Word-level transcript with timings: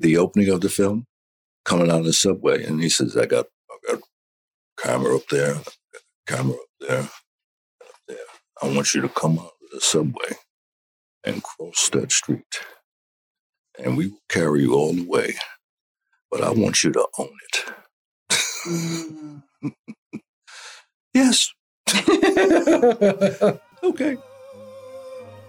the 0.00 0.16
opening 0.16 0.48
of 0.50 0.60
the 0.60 0.68
film, 0.68 1.06
coming 1.64 1.90
out 1.90 2.00
of 2.00 2.06
the 2.06 2.12
subway, 2.12 2.64
and 2.64 2.82
he 2.82 2.88
says, 2.88 3.16
"I 3.16 3.26
got, 3.26 3.46
I 3.70 3.92
got 3.92 4.02
camera 4.78 5.16
up 5.16 5.28
there, 5.30 5.56
camera 6.26 6.56
up 6.56 6.68
there, 6.80 7.00
up 7.00 7.96
there. 8.08 8.18
I 8.62 8.74
want 8.74 8.94
you 8.94 9.02
to 9.02 9.08
come 9.08 9.38
out 9.38 9.54
of 9.62 9.70
the 9.72 9.80
subway 9.80 10.36
and 11.24 11.42
cross 11.42 11.90
that 11.90 12.12
street, 12.12 12.60
and 13.78 13.96
we 13.96 14.08
will 14.08 14.20
carry 14.28 14.62
you 14.62 14.74
all 14.74 14.94
the 14.94 15.06
way. 15.06 15.34
But 16.30 16.42
I 16.42 16.50
want 16.50 16.84
you 16.84 16.92
to 16.92 17.08
own 17.18 17.30
it." 17.52 17.64
Mm. 18.66 19.42
yes. 21.14 21.52
okay. 23.82 24.16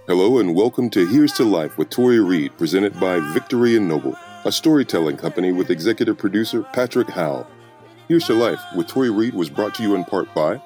Hello 0.07 0.39
and 0.39 0.55
welcome 0.55 0.89
to 0.91 1.07
Here's 1.07 1.33
to 1.33 1.43
Life 1.43 1.77
with 1.77 1.89
Tori 1.89 2.19
Reid, 2.19 2.57
presented 2.57 2.99
by 2.99 3.19
Victory 3.33 3.75
and 3.77 3.87
Noble, 3.87 4.15
a 4.45 4.51
storytelling 4.51 5.17
company 5.17 5.51
with 5.51 5.69
executive 5.69 6.17
producer 6.17 6.63
Patrick 6.73 7.09
Howell. 7.09 7.45
Here's 8.07 8.25
to 8.27 8.33
Life 8.33 8.61
with 8.75 8.87
Tori 8.87 9.09
Reid 9.09 9.33
was 9.33 9.49
brought 9.49 9.75
to 9.75 9.83
you 9.83 9.95
in 9.95 10.05
part 10.05 10.33
by. 10.33 10.61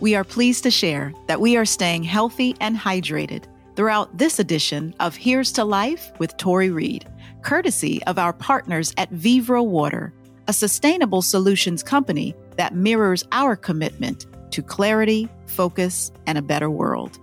We 0.00 0.14
are 0.14 0.24
pleased 0.24 0.62
to 0.64 0.70
share 0.70 1.12
that 1.26 1.40
we 1.40 1.56
are 1.56 1.64
staying 1.64 2.02
healthy 2.02 2.56
and 2.60 2.76
hydrated 2.76 3.44
throughout 3.76 4.16
this 4.16 4.38
edition 4.38 4.94
of 4.98 5.14
Here's 5.14 5.52
to 5.52 5.64
Life 5.64 6.10
with 6.18 6.36
Tori 6.38 6.70
Reid, 6.70 7.06
courtesy 7.42 8.02
of 8.04 8.18
our 8.18 8.32
partners 8.32 8.94
at 8.96 9.12
Vivreau 9.12 9.66
Water, 9.66 10.14
a 10.48 10.52
sustainable 10.52 11.22
solutions 11.22 11.82
company 11.82 12.34
that 12.56 12.74
mirrors 12.74 13.24
our 13.32 13.54
commitment 13.54 14.26
to 14.50 14.62
clarity, 14.62 15.28
focus, 15.46 16.10
and 16.26 16.38
a 16.38 16.42
better 16.42 16.70
world. 16.70 17.18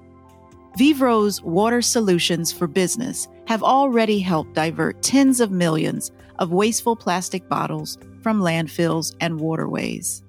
Vivreau's 0.75 1.39
water 1.43 1.83
solutions 1.83 2.51
for 2.51 2.65
business 2.65 3.27
have 3.45 3.61
already 3.61 4.17
helped 4.19 4.55
divert 4.55 5.03
tens 5.03 5.39
of 5.39 5.51
millions 5.51 6.11
of 6.39 6.51
wasteful 6.51 6.95
plastic 6.95 7.47
bottles 7.47 7.99
from 8.23 8.41
landfills 8.41 9.15
and 9.21 9.39
waterways. 9.39 10.23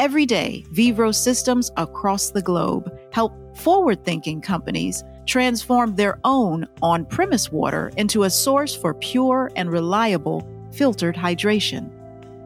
Every 0.00 0.26
day, 0.26 0.64
Vivreau 0.72 1.14
systems 1.14 1.70
across 1.76 2.30
the 2.30 2.42
globe 2.42 2.92
help 3.12 3.32
forward 3.56 4.04
thinking 4.04 4.40
companies 4.40 5.04
transform 5.26 5.94
their 5.94 6.18
own 6.24 6.66
on 6.82 7.06
premise 7.06 7.52
water 7.52 7.92
into 7.96 8.24
a 8.24 8.30
source 8.30 8.74
for 8.74 8.94
pure 8.94 9.52
and 9.54 9.70
reliable 9.70 10.44
filtered 10.72 11.14
hydration. 11.14 11.88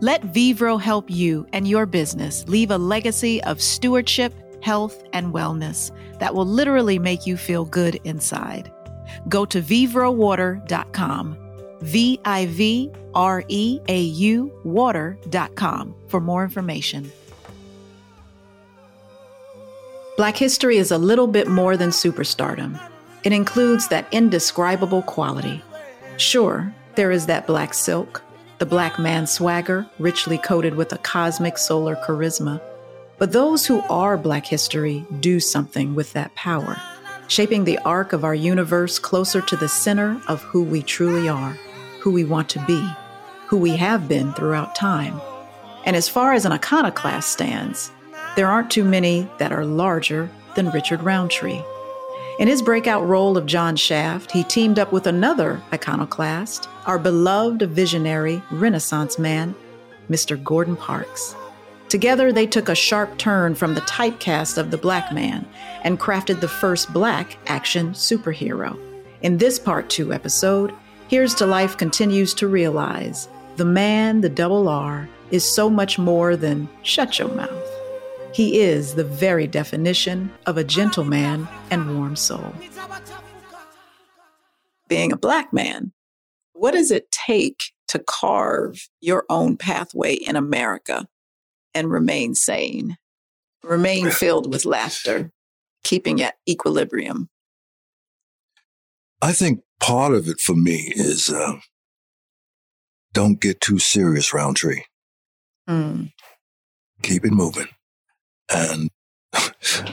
Let 0.00 0.22
Vivreau 0.34 0.76
help 0.76 1.10
you 1.10 1.46
and 1.54 1.66
your 1.66 1.86
business 1.86 2.46
leave 2.46 2.70
a 2.70 2.78
legacy 2.78 3.42
of 3.44 3.62
stewardship, 3.62 4.34
health, 4.62 5.02
and 5.12 5.32
wellness 5.32 5.90
that 6.18 6.34
will 6.34 6.46
literally 6.46 6.98
make 6.98 7.26
you 7.26 7.36
feel 7.36 7.64
good 7.64 8.00
inside. 8.04 8.72
Go 9.28 9.44
to 9.46 9.60
vivreauwater.com, 9.60 11.36
V 11.80 12.20
I 12.24 12.46
V 12.46 12.90
R 13.14 13.44
E 13.48 13.80
A 13.88 14.00
U 14.00 14.52
water.com 14.64 15.94
for 16.08 16.20
more 16.20 16.44
information. 16.44 17.10
Black 20.16 20.36
history 20.36 20.78
is 20.78 20.90
a 20.90 20.98
little 20.98 21.28
bit 21.28 21.46
more 21.46 21.76
than 21.76 21.90
superstardom. 21.90 22.80
It 23.22 23.32
includes 23.32 23.88
that 23.88 24.12
indescribable 24.12 25.02
quality. 25.02 25.62
Sure, 26.16 26.74
there 26.96 27.12
is 27.12 27.26
that 27.26 27.46
black 27.46 27.72
silk 27.72 28.22
the 28.58 28.66
black 28.66 28.98
man 28.98 29.26
swagger, 29.26 29.86
richly 29.98 30.36
coated 30.36 30.74
with 30.74 30.92
a 30.92 30.98
cosmic 30.98 31.56
solar 31.58 31.94
charisma. 31.96 32.60
But 33.18 33.32
those 33.32 33.66
who 33.66 33.82
are 33.90 34.16
Black 34.16 34.46
history 34.46 35.04
do 35.18 35.40
something 35.40 35.96
with 35.96 36.12
that 36.12 36.34
power, 36.36 36.80
shaping 37.26 37.64
the 37.64 37.78
arc 37.78 38.12
of 38.12 38.24
our 38.24 38.34
universe 38.34 39.00
closer 39.00 39.40
to 39.40 39.56
the 39.56 39.68
center 39.68 40.20
of 40.28 40.42
who 40.42 40.62
we 40.62 40.82
truly 40.82 41.28
are, 41.28 41.58
who 42.00 42.12
we 42.12 42.24
want 42.24 42.48
to 42.50 42.64
be, 42.64 42.88
who 43.48 43.56
we 43.56 43.76
have 43.76 44.08
been 44.08 44.32
throughout 44.34 44.76
time. 44.76 45.20
And 45.84 45.96
as 45.96 46.08
far 46.08 46.32
as 46.32 46.44
an 46.44 46.52
iconoclast 46.52 47.32
stands, 47.32 47.90
there 48.36 48.46
aren't 48.46 48.70
too 48.70 48.84
many 48.84 49.28
that 49.38 49.52
are 49.52 49.66
larger 49.66 50.30
than 50.54 50.70
Richard 50.70 51.02
Roundtree. 51.02 51.60
In 52.38 52.46
his 52.46 52.62
breakout 52.62 53.04
role 53.08 53.36
of 53.36 53.46
John 53.46 53.74
Shaft, 53.74 54.30
he 54.30 54.44
teamed 54.44 54.78
up 54.78 54.92
with 54.92 55.08
another 55.08 55.60
iconoclast, 55.72 56.68
our 56.86 57.00
beloved 57.00 57.62
visionary 57.62 58.40
Renaissance 58.52 59.18
man, 59.18 59.56
Mr. 60.08 60.40
Gordon 60.42 60.76
Parks. 60.76 61.34
Together, 61.88 62.32
they 62.32 62.46
took 62.46 62.68
a 62.68 62.74
sharp 62.74 63.16
turn 63.16 63.54
from 63.54 63.74
the 63.74 63.80
typecast 63.82 64.58
of 64.58 64.70
the 64.70 64.76
black 64.76 65.10
man 65.12 65.46
and 65.84 65.98
crafted 65.98 66.40
the 66.40 66.48
first 66.48 66.92
black 66.92 67.38
action 67.46 67.90
superhero. 67.92 68.78
In 69.22 69.38
this 69.38 69.58
part 69.58 69.88
two 69.88 70.12
episode, 70.12 70.72
Here's 71.08 71.34
to 71.36 71.46
Life 71.46 71.78
continues 71.78 72.34
to 72.34 72.46
realize 72.46 73.28
the 73.56 73.64
man, 73.64 74.20
the 74.20 74.28
double 74.28 74.68
R, 74.68 75.08
is 75.30 75.42
so 75.42 75.70
much 75.70 75.98
more 75.98 76.36
than 76.36 76.68
shut 76.82 77.18
your 77.18 77.28
mouth. 77.28 77.70
He 78.34 78.60
is 78.60 78.94
the 78.94 79.04
very 79.04 79.46
definition 79.46 80.30
of 80.44 80.58
a 80.58 80.64
gentleman 80.64 81.48
and 81.70 81.96
warm 81.96 82.14
soul. 82.14 82.52
Being 84.88 85.12
a 85.12 85.16
black 85.16 85.54
man, 85.54 85.92
what 86.52 86.72
does 86.72 86.90
it 86.90 87.10
take 87.10 87.72
to 87.88 87.98
carve 87.98 88.88
your 89.00 89.24
own 89.30 89.56
pathway 89.56 90.14
in 90.14 90.36
America 90.36 91.08
and 91.74 91.90
remain 91.90 92.34
sane, 92.34 92.96
remain 93.62 94.10
filled 94.10 94.52
with 94.52 94.64
laughter, 94.64 95.32
keeping 95.84 96.22
at 96.22 96.34
equilibrium? 96.48 97.28
I 99.20 99.32
think 99.32 99.60
part 99.80 100.14
of 100.14 100.28
it 100.28 100.40
for 100.40 100.54
me 100.54 100.92
is 100.94 101.28
uh, 101.28 101.58
don't 103.12 103.40
get 103.40 103.60
too 103.60 103.78
serious, 103.78 104.32
Roundtree. 104.32 104.82
Mm. 105.68 106.12
Keep 107.02 107.24
it 107.24 107.32
moving. 107.32 107.68
And 108.52 108.90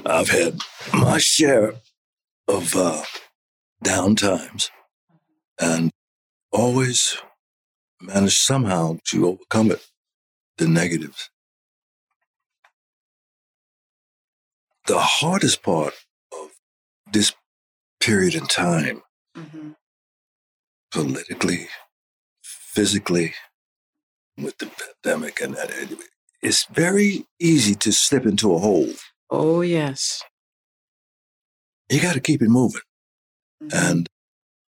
I've 0.06 0.30
had 0.30 0.60
my 0.94 1.18
share 1.18 1.74
of 2.48 2.76
uh, 2.76 3.04
down 3.84 4.16
times 4.16 4.70
and 5.60 5.92
always 6.52 7.18
managed 8.02 8.38
somehow 8.38 8.98
to 9.06 9.28
overcome 9.28 9.72
it, 9.72 9.86
the 10.58 10.68
negatives. 10.68 11.30
The 14.88 15.00
hardest 15.00 15.64
part 15.64 15.94
of 16.32 16.52
this 17.12 17.34
period 18.00 18.36
in 18.36 18.46
time, 18.46 19.02
mm-hmm. 19.36 19.72
politically, 20.92 21.68
physically, 22.44 23.34
with 24.38 24.58
the 24.60 24.70
pandemic 25.04 25.42
and 25.42 25.56
that, 25.56 25.72
it's 26.42 26.66
very 26.66 27.26
easy 27.40 27.74
to 27.76 27.92
slip 27.92 28.26
into 28.26 28.54
a 28.54 28.60
hole. 28.60 28.94
Oh, 29.30 29.62
yes. 29.62 30.22
You 31.90 32.02
got 32.02 32.14
to 32.14 32.20
keep 32.20 32.42
it 32.42 32.50
moving. 32.50 32.82
Mm-hmm. 33.64 33.78
And 33.78 34.10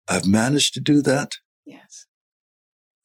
I've 0.08 0.26
managed 0.26 0.74
to 0.74 0.80
do 0.80 1.02
that. 1.02 1.32
Yes. 1.66 2.06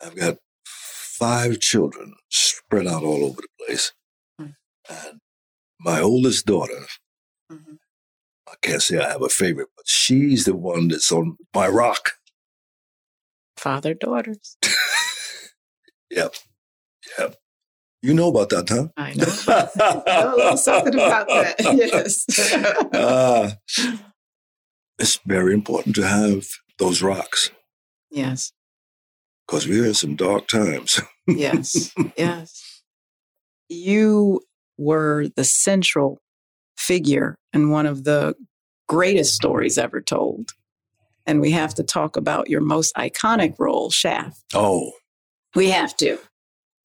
I've 0.01 0.15
got 0.15 0.37
five 0.63 1.59
children 1.59 2.13
spread 2.29 2.87
out 2.87 3.03
all 3.03 3.25
over 3.25 3.41
the 3.41 3.65
place. 3.65 3.91
Mm-hmm. 4.39 4.51
And 4.89 5.19
my 5.79 5.99
oldest 5.99 6.45
daughter, 6.45 6.85
mm-hmm. 7.51 7.73
I 8.47 8.53
can't 8.61 8.81
say 8.81 8.99
I 8.99 9.09
have 9.09 9.21
a 9.21 9.29
favorite, 9.29 9.69
but 9.75 9.87
she's 9.87 10.45
the 10.45 10.55
one 10.55 10.89
that's 10.89 11.11
on 11.11 11.37
my 11.53 11.67
rock. 11.67 12.13
Father 13.55 13.93
daughters. 13.93 14.57
yep. 16.11 16.33
Yep. 17.17 17.35
You 18.01 18.13
know 18.15 18.29
about 18.29 18.49
that, 18.49 18.67
huh? 18.67 18.87
I 18.97 19.13
know. 19.13 20.35
know 20.35 20.55
something 20.55 20.95
about 20.95 21.27
that. 21.27 21.55
Yes. 21.75 22.25
uh, 22.93 23.51
it's 24.97 25.19
very 25.25 25.53
important 25.53 25.95
to 25.95 26.07
have 26.07 26.47
those 26.79 27.03
rocks. 27.03 27.51
Yes. 28.09 28.53
Because 29.45 29.67
we're 29.67 29.85
in 29.85 29.93
some 29.93 30.15
dark 30.15 30.47
times. 30.47 30.99
yes. 31.27 31.93
Yes. 32.17 32.81
You 33.69 34.41
were 34.77 35.27
the 35.35 35.43
central 35.43 36.19
figure 36.81 37.37
and 37.53 37.71
one 37.71 37.85
of 37.85 38.03
the 38.03 38.35
greatest 38.87 39.35
stories 39.35 39.77
ever 39.77 40.01
told. 40.01 40.51
And 41.25 41.39
we 41.39 41.51
have 41.51 41.75
to 41.75 41.83
talk 41.83 42.17
about 42.17 42.49
your 42.49 42.61
most 42.61 42.93
iconic 42.95 43.55
role, 43.59 43.91
Shaft. 43.91 44.43
Oh. 44.53 44.91
We 45.55 45.69
have 45.69 45.95
to. 45.97 46.17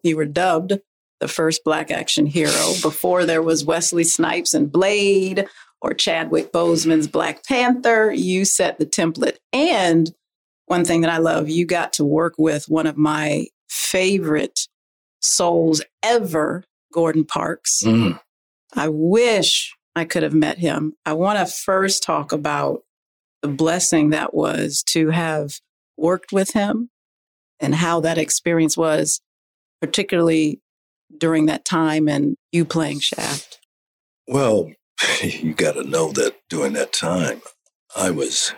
You 0.03 0.17
were 0.17 0.27
dubbed 0.27 0.79
the 1.21 1.29
first 1.29 1.65
black 1.65 1.91
action 1.91 2.27
hero 2.27 2.75
before 2.83 3.25
there 3.25 3.43
was 3.43 3.65
Wesley 3.65 4.05
Snipes 4.05 4.53
and 4.53 4.71
Blade 4.71 5.47
or 5.81 5.95
Chadwick 5.95 6.53
Boseman's 6.53 7.09
Black 7.09 7.45
Panther. 7.45 8.13
You 8.13 8.45
set 8.45 8.79
the 8.79 8.87
template. 8.87 9.39
And 9.53 10.13
one 10.67 10.85
thing 10.85 11.01
that 11.01 11.11
I 11.11 11.19
love, 11.19 11.49
you 11.49 11.65
got 11.65 11.95
to 11.95 12.05
work 12.05 12.35
with 12.37 12.69
one 12.69 12.87
of 12.87 12.99
my 12.99 13.47
favorite 13.69 14.69
souls 15.21 15.83
ever, 16.03 16.65
Gordon 16.93 17.25
Parks. 17.25 17.83
Mm. 17.83 18.21
I 18.75 18.89
wish 18.89 19.75
I 19.97 20.05
could 20.05 20.23
have 20.23 20.35
met 20.35 20.59
him. 20.59 20.93
I 21.05 21.15
want 21.15 21.39
to 21.39 21.53
first 21.53 22.03
talk 22.03 22.31
about 22.31 22.83
the 23.43 23.49
blessing 23.49 24.11
that 24.11 24.35
was 24.35 24.85
to 24.91 25.11
have 25.11 25.55
worked 25.97 26.33
with 26.33 26.53
him 26.53 26.91
and 27.59 27.75
how 27.75 28.01
that 28.01 28.19
experience 28.19 28.77
was, 28.77 29.21
particularly 29.81 30.61
during 31.17 31.47
that 31.47 31.65
time 31.65 32.09
and 32.09 32.37
you 32.53 32.65
playing 32.65 33.01
Shaft? 33.01 33.61
Well, 34.27 34.71
you 35.23 35.55
got 35.55 35.73
to 35.73 35.85
know 35.85 36.13
that 36.13 36.37
during 36.49 36.75
that 36.75 36.93
time, 36.93 37.43
I 37.97 38.11
was 38.11 38.53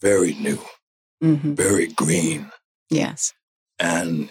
very 0.00 0.34
new, 0.34 0.58
mm-hmm. 1.22 1.54
very 1.54 1.88
green. 1.88 2.50
Yes. 2.90 3.32
And 3.78 4.30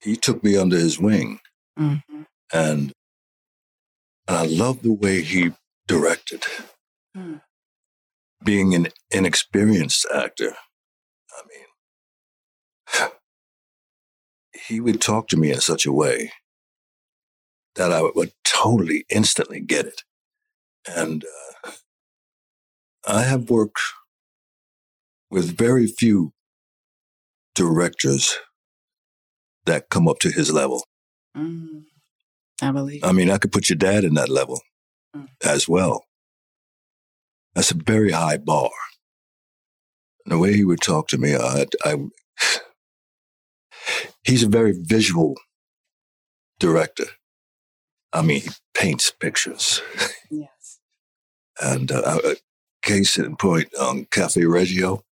he 0.00 0.16
took 0.16 0.44
me 0.44 0.56
under 0.56 0.76
his 0.76 0.98
wing. 0.98 1.40
Mm-hmm. 1.78 2.22
And, 2.54 2.92
and 4.28 4.36
I 4.36 4.46
love 4.46 4.82
the 4.82 4.92
way 4.92 5.22
he 5.22 5.50
directed. 5.88 6.44
Mm. 7.16 7.40
Being 8.44 8.74
an 8.74 8.88
inexperienced 9.10 10.06
actor, 10.14 10.54
I 11.32 11.42
mean, 13.02 13.10
he 14.68 14.78
would 14.80 15.00
talk 15.00 15.26
to 15.28 15.36
me 15.36 15.50
in 15.50 15.60
such 15.60 15.84
a 15.84 15.92
way 15.92 16.30
that 17.74 17.90
I 17.90 18.02
would 18.14 18.32
totally 18.44 19.04
instantly 19.10 19.60
get 19.60 19.86
it. 19.86 20.02
And 20.86 21.24
uh, 21.64 21.70
I 23.04 23.22
have 23.22 23.50
worked 23.50 23.80
with 25.28 25.58
very 25.58 25.88
few 25.88 26.32
directors 27.56 28.36
that 29.66 29.90
come 29.90 30.06
up 30.06 30.20
to 30.20 30.30
his 30.30 30.52
level. 30.52 30.84
Mm, 31.36 31.84
I 32.62 32.70
believe. 32.70 33.04
I 33.04 33.12
mean, 33.12 33.30
I 33.30 33.38
could 33.38 33.52
put 33.52 33.68
your 33.68 33.76
dad 33.76 34.04
in 34.04 34.14
that 34.14 34.28
level 34.28 34.60
mm. 35.14 35.28
as 35.44 35.68
well. 35.68 36.04
That's 37.54 37.70
a 37.70 37.76
very 37.76 38.12
high 38.12 38.36
bar. 38.36 38.70
And 40.24 40.32
the 40.32 40.38
way 40.38 40.54
he 40.54 40.64
would 40.64 40.80
talk 40.80 41.08
to 41.08 41.18
me, 41.18 41.36
I, 41.36 41.66
I, 41.84 41.96
he's 44.24 44.42
a 44.42 44.48
very 44.48 44.72
visual 44.76 45.34
director. 46.58 47.06
I 48.12 48.22
mean, 48.22 48.42
he 48.42 48.50
paints 48.74 49.10
pictures. 49.10 49.82
Yes. 50.30 50.80
and 51.60 51.92
uh, 51.92 52.18
case 52.82 53.18
in 53.18 53.36
point 53.36 53.74
on 53.80 54.06
Cafe 54.10 54.44
Reggio. 54.44 55.04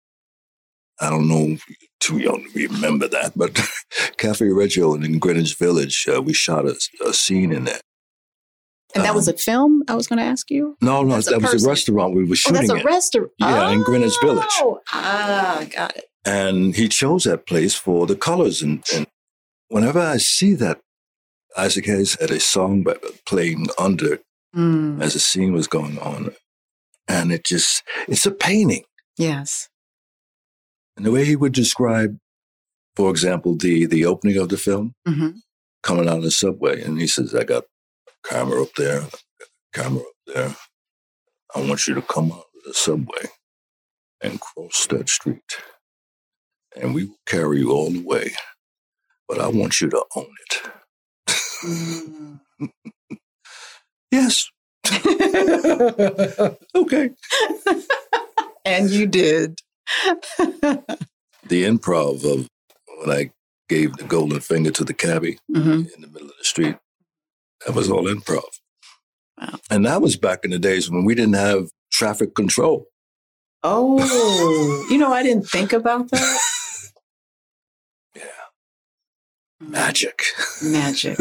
I 1.00 1.10
don't 1.10 1.28
know, 1.28 1.56
too 2.02 2.18
young 2.18 2.44
to 2.52 2.68
remember 2.68 3.08
that, 3.08 3.32
but 3.36 3.58
Cafe 4.16 4.46
Reggio 4.46 4.94
in 4.94 5.18
Greenwich 5.18 5.56
Village, 5.56 6.06
uh, 6.12 6.20
we 6.20 6.32
shot 6.32 6.66
a, 6.66 6.76
a, 7.06 7.12
scene 7.12 7.52
in 7.52 7.64
there. 7.64 7.80
And 8.94 9.04
that 9.04 9.10
um, 9.10 9.16
was 9.16 9.28
a 9.28 9.36
film 9.36 9.82
I 9.88 9.94
was 9.94 10.06
going 10.06 10.18
to 10.18 10.24
ask 10.24 10.50
you? 10.50 10.76
No, 10.82 11.02
no, 11.02 11.20
that 11.20 11.40
was 11.40 11.64
a 11.64 11.68
restaurant 11.68 12.14
we 12.14 12.24
were 12.24 12.36
shooting 12.36 12.70
Oh, 12.70 12.74
that's 12.74 12.82
a 12.82 12.84
restaurant? 12.84 13.30
Yeah, 13.38 13.68
oh, 13.68 13.72
in 13.72 13.82
Greenwich 13.82 14.18
Village. 14.20 14.44
Ah, 14.92 15.64
got 15.74 15.96
it. 15.96 16.04
And 16.26 16.74
he 16.74 16.88
chose 16.88 17.24
that 17.24 17.46
place 17.46 17.74
for 17.74 18.06
the 18.06 18.16
colors. 18.16 18.60
And, 18.62 18.84
and 18.94 19.06
whenever 19.68 20.00
I 20.00 20.18
see 20.18 20.54
that, 20.54 20.80
Isaac 21.56 21.86
Hayes 21.86 22.18
had 22.20 22.30
a 22.30 22.40
song 22.40 22.84
playing 23.26 23.68
under 23.78 24.18
mm. 24.54 25.00
as 25.00 25.14
the 25.14 25.20
scene 25.20 25.52
was 25.52 25.66
going 25.66 25.98
on. 25.98 26.34
And 27.08 27.32
it 27.32 27.44
just, 27.44 27.82
it's 28.08 28.26
a 28.26 28.30
painting. 28.30 28.84
Yes. 29.16 29.68
And 30.96 31.06
the 31.06 31.10
way 31.10 31.24
he 31.24 31.36
would 31.36 31.52
describe, 31.52 32.18
for 32.96 33.10
example, 33.10 33.56
the, 33.56 33.86
the 33.86 34.04
opening 34.04 34.36
of 34.36 34.48
the 34.48 34.58
film, 34.58 34.94
mm-hmm. 35.06 35.30
coming 35.82 36.08
out 36.08 36.18
of 36.18 36.22
the 36.22 36.30
subway, 36.30 36.82
and 36.82 37.00
he 37.00 37.06
says, 37.06 37.34
I 37.34 37.44
got 37.44 37.64
a 38.08 38.28
camera 38.28 38.62
up 38.62 38.74
there, 38.76 39.04
camera 39.72 40.02
up 40.02 40.34
there. 40.34 40.56
I 41.54 41.60
want 41.60 41.86
you 41.86 41.94
to 41.94 42.02
come 42.02 42.32
out 42.32 42.38
of 42.38 42.62
the 42.64 42.74
subway 42.74 43.28
and 44.22 44.40
cross 44.40 44.86
that 44.86 45.08
street. 45.08 45.42
And 46.80 46.94
we 46.94 47.04
will 47.04 47.16
carry 47.26 47.58
you 47.58 47.72
all 47.72 47.90
the 47.90 48.02
way. 48.02 48.32
But 49.28 49.40
I 49.40 49.48
want 49.48 49.80
you 49.80 49.90
to 49.90 50.04
own 50.16 50.28
it. 50.44 50.62
Mm. 51.64 52.40
yes. 54.10 54.50
okay. 56.74 57.10
and 58.64 58.90
you 58.90 59.06
did. 59.06 59.58
the 60.38 61.64
improv 61.64 62.24
of 62.24 62.48
when 62.98 63.16
I 63.16 63.30
gave 63.68 63.96
the 63.96 64.04
golden 64.04 64.40
finger 64.40 64.70
to 64.70 64.84
the 64.84 64.94
cabbie 64.94 65.38
mm-hmm. 65.50 65.70
in 65.94 66.00
the 66.00 66.08
middle 66.08 66.28
of 66.28 66.36
the 66.38 66.44
street, 66.44 66.76
that 67.66 67.74
was 67.74 67.90
all 67.90 68.04
improv. 68.04 68.42
Wow. 69.40 69.58
And 69.70 69.86
that 69.86 70.02
was 70.02 70.16
back 70.16 70.44
in 70.44 70.50
the 70.50 70.58
days 70.58 70.90
when 70.90 71.04
we 71.04 71.14
didn't 71.14 71.34
have 71.34 71.68
traffic 71.90 72.34
control. 72.34 72.86
Oh, 73.64 74.86
you 74.90 74.98
know, 74.98 75.12
I 75.12 75.22
didn't 75.22 75.48
think 75.48 75.72
about 75.72 76.10
that. 76.10 76.38
yeah. 78.16 78.22
Magic. 79.60 80.24
Magic. 80.62 81.18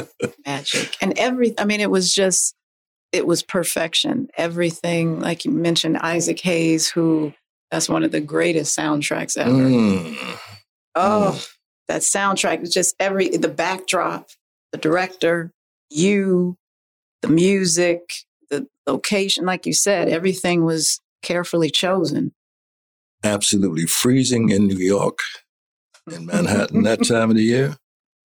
Magic. 0.46 0.96
And 1.00 1.18
every, 1.18 1.58
I 1.58 1.64
mean, 1.64 1.80
it 1.80 1.90
was 1.90 2.14
just, 2.14 2.54
it 3.10 3.26
was 3.26 3.42
perfection. 3.42 4.28
Everything, 4.36 5.20
like 5.20 5.46
you 5.46 5.50
mentioned, 5.50 5.96
Isaac 5.98 6.40
Hayes, 6.40 6.90
who 6.90 7.32
that's 7.70 7.88
one 7.88 8.02
of 8.02 8.12
the 8.12 8.20
greatest 8.20 8.76
soundtracks 8.76 9.36
ever. 9.36 9.50
Mm. 9.50 10.38
Oh, 10.94 11.32
mm. 11.34 11.48
that 11.88 12.02
soundtrack 12.02 12.62
is 12.62 12.72
just 12.72 12.94
every 12.98 13.28
the 13.28 13.48
backdrop, 13.48 14.28
the 14.72 14.78
director, 14.78 15.52
you, 15.90 16.56
the 17.22 17.28
music, 17.28 18.00
the 18.50 18.66
location, 18.86 19.44
like 19.44 19.66
you 19.66 19.72
said, 19.72 20.08
everything 20.08 20.64
was 20.64 21.00
carefully 21.22 21.70
chosen. 21.70 22.32
Absolutely 23.24 23.86
freezing 23.86 24.48
in 24.50 24.66
New 24.66 24.78
York, 24.78 25.18
in 26.10 26.26
Manhattan 26.26 26.82
that 26.84 27.04
time 27.04 27.30
of 27.30 27.36
the 27.36 27.42
year, 27.42 27.76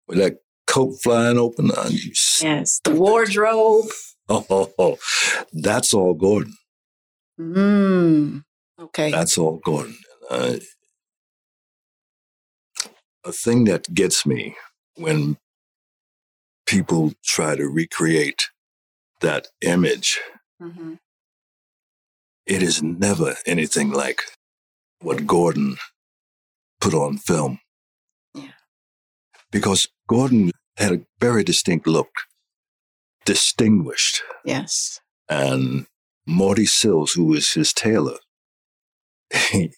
with 0.07 0.19
that 0.19 0.38
coat 0.68 0.94
flying 1.01 1.38
open 1.38 1.72
on 1.72 1.92
you. 1.92 2.13
Yes, 2.42 2.80
the 2.84 2.92
wardrobe. 2.92 3.86
Oh, 4.30 4.45
oh, 4.50 4.74
oh. 4.80 4.98
that's 5.51 5.94
all 5.94 6.13
Gordon. 6.13 6.56
Mm. 7.40 8.44
Okay. 8.94 9.12
That's 9.12 9.38
all 9.38 9.60
Gordon. 9.63 9.98
Uh, 10.30 10.57
a 13.25 13.31
thing 13.31 13.63
that 13.66 13.94
gets 13.94 14.25
me 14.25 14.56
when 14.95 15.38
people 16.66 17.13
try 17.24 17.56
to 17.56 17.66
recreate 17.68 18.50
that 19.22 19.48
image, 19.62 20.19
mm-hmm. 20.62 20.94
it 22.45 22.62
is 22.62 22.84
never 22.84 23.36
anything 23.45 23.92
like 23.92 24.22
what 25.01 25.25
Gordon 25.25 25.78
put 26.80 26.94
on 26.94 27.18
film. 27.18 27.59
Yeah. 28.35 28.52
Because 29.52 29.88
Gordon 30.07 30.52
had 30.78 30.92
a 30.92 31.06
very 31.19 31.44
distinct 31.44 31.88
look, 31.88 32.09
distinguished. 33.26 34.21
Yes. 34.45 35.00
And 35.30 35.88
Marty 36.28 36.66
Sills, 36.66 37.14
who 37.14 37.26
was 37.26 37.54
his 37.54 37.73
tailor, 37.73 38.18
he, 39.33 39.73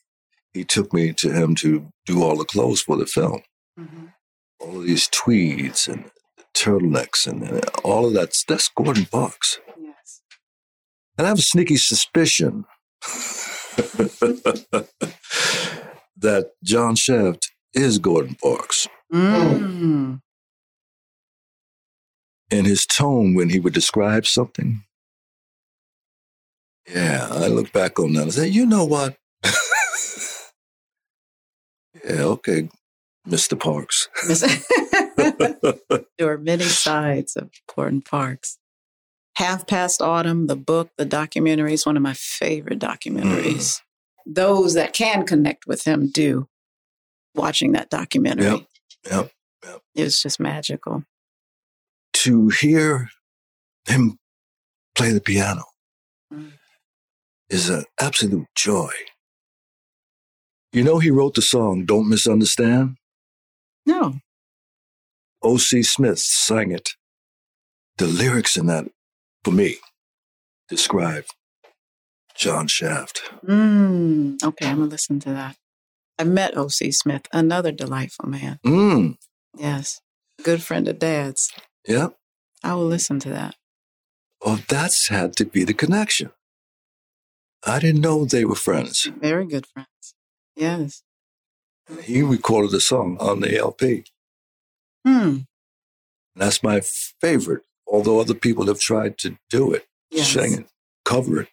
he 0.54 0.64
took 0.64 0.94
me 0.94 1.14
to 1.14 1.32
him 1.32 1.56
to 1.56 1.90
do 2.06 2.24
all 2.24 2.38
the 2.38 2.46
clothes 2.46 2.82
for 2.82 2.98
the 2.98 3.06
film. 3.06 3.42
Mm-hmm. 3.80 4.06
All 4.60 4.78
of 4.78 4.84
these 4.86 5.08
tweeds 5.10 5.88
and 5.88 6.10
turtlenecks 6.56 7.28
and, 7.28 7.44
and 7.44 7.66
all 7.84 8.06
of 8.06 8.14
that. 8.14 8.34
That's 8.48 8.70
Gordon 8.70 9.06
Parks. 9.06 9.60
Yes. 9.80 10.22
And 11.18 11.28
I 11.28 11.30
have 11.30 11.40
a 11.40 11.44
sneaky 11.44 11.78
suspicion 11.78 12.66
that 16.18 16.52
John 16.64 16.96
Shaft 16.96 17.52
is 17.74 18.00
Gordon 18.00 18.36
Parks. 18.42 18.88
Mm. 19.14 20.22
In 22.52 22.66
his 22.66 22.86
tone 22.86 23.36
when 23.36 23.50
he 23.50 23.60
would 23.60 23.74
describe 23.74 24.26
something. 24.26 24.84
Yeah, 26.88 27.28
I 27.32 27.48
look 27.48 27.74
back 27.74 28.00
on 28.00 28.14
that 28.14 28.24
and 28.24 28.34
say, 28.34 28.48
you 28.48 28.66
know 28.66 28.86
what? 28.86 29.18
Yeah, 32.08 32.24
okay, 32.24 32.70
Mr. 33.28 33.60
Parks. 33.60 34.10
there 36.18 36.32
are 36.32 36.38
many 36.38 36.64
sides 36.64 37.36
of 37.36 37.50
Gordon 37.74 38.02
Parks. 38.02 38.58
Half 39.38 39.68
Past 39.68 40.02
Autumn, 40.02 40.48
the 40.48 40.56
book, 40.56 40.92
the 40.98 41.06
documentary 41.06 41.74
is 41.74 41.86
one 41.86 41.98
of 41.98 42.04
my 42.04 42.14
favorite 42.14 42.80
documentaries. 42.80 43.56
Mm. 43.58 43.82
Those 44.28 44.74
that 44.76 44.94
can 44.94 45.26
connect 45.26 45.68
with 45.68 45.84
him 45.84 46.10
do 46.10 46.48
watching 47.36 47.74
that 47.74 47.90
documentary. 47.90 48.46
Yep, 48.46 48.62
yep, 49.12 49.32
yep. 49.66 49.82
It 49.94 50.04
was 50.04 50.22
just 50.22 50.40
magical. 50.40 51.04
To 52.14 52.50
hear 52.50 53.10
him 53.88 54.18
play 54.96 55.12
the 55.12 55.22
piano 55.22 55.64
mm. 56.34 56.54
is 57.50 57.70
an 57.70 57.84
absolute 58.00 58.48
joy. 58.56 58.92
You 60.76 60.84
know, 60.84 61.00
he 61.00 61.10
wrote 61.10 61.36
the 61.36 61.42
song 61.42 61.86
Don't 61.86 62.10
Misunderstand? 62.10 62.98
No. 63.86 64.16
O.C. 65.42 65.82
Smith 65.84 66.20
sang 66.20 66.74
it. 66.74 66.90
The 67.98 68.08
lyrics 68.08 68.58
in 68.58 68.66
that, 68.66 68.90
for 69.46 69.52
me, 69.52 69.78
describe 70.68 71.24
John 72.36 72.68
Shaft. 72.68 73.22
Mm, 73.48 74.44
okay, 74.44 74.68
I'm 74.68 74.80
going 74.80 74.90
to 74.90 74.92
listen 74.92 75.22
to 75.22 75.30
that. 75.30 75.56
I 76.20 76.26
met 76.26 76.58
O.C. 76.58 76.92
Smith, 76.92 77.22
another 77.32 77.72
delightful 77.72 78.28
man. 78.28 78.60
Mm. 78.66 79.16
Yes. 79.58 80.02
Good 80.44 80.62
friend 80.62 80.90
of 80.90 81.00
dad's. 81.00 81.54
Yep. 81.88 82.18
I 82.66 82.74
will 82.74 82.88
listen 82.88 83.22
to 83.22 83.30
that. 83.30 83.56
Well, 84.46 84.60
that's 84.68 85.08
had 85.08 85.38
to 85.38 85.46
be 85.46 85.64
the 85.64 85.74
connection. 85.74 86.32
I 87.66 87.80
didn't 87.80 88.02
know 88.02 88.26
they 88.26 88.44
were 88.44 88.56
friends. 88.56 89.10
Very 89.22 89.46
good 89.46 89.68
friends. 89.68 90.15
Yes. 90.56 91.04
He 92.04 92.22
recorded 92.22 92.72
the 92.72 92.80
song 92.80 93.18
on 93.20 93.42
the 93.42 93.58
LP. 93.58 94.06
Hmm. 95.06 95.40
That's 96.36 96.64
my 96.64 96.82
favorite, 96.82 97.64
although 97.88 98.20
other 98.20 98.34
people 98.34 98.68
have 98.68 98.80
tried 98.80 99.18
to 99.20 99.38
do 99.50 99.72
it, 99.74 99.86
yes. 100.10 100.30
sing 100.30 100.54
it, 100.54 100.68
cover 101.06 101.42
it. 101.42 101.50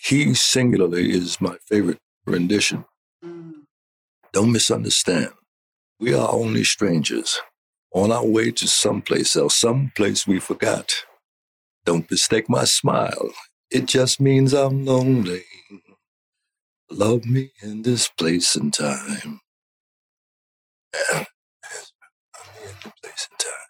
He 0.00 0.34
singularly 0.34 1.10
is 1.10 1.40
my 1.40 1.56
favorite 1.68 1.98
rendition. 2.26 2.84
Mm. 3.24 3.64
Don't 4.32 4.52
misunderstand. 4.52 5.30
We 6.00 6.14
are 6.14 6.30
only 6.30 6.64
strangers 6.64 7.40
on 7.92 8.12
our 8.12 8.24
way 8.24 8.50
to 8.52 8.68
someplace 8.68 9.36
else, 9.36 9.56
someplace 9.56 10.26
we 10.26 10.38
forgot. 10.38 11.04
Don't 11.84 12.10
mistake 12.10 12.48
my 12.48 12.64
smile. 12.64 13.32
It 13.70 13.86
just 13.86 14.20
means 14.20 14.52
I'm 14.52 14.84
lonely. 14.84 15.42
Love 16.90 17.26
me 17.26 17.52
in 17.62 17.82
this 17.82 18.08
place 18.08 18.54
and 18.56 18.72
time. 18.72 19.40
And, 21.12 21.26
place 23.02 23.28
and 23.30 23.38
time. 23.38 23.68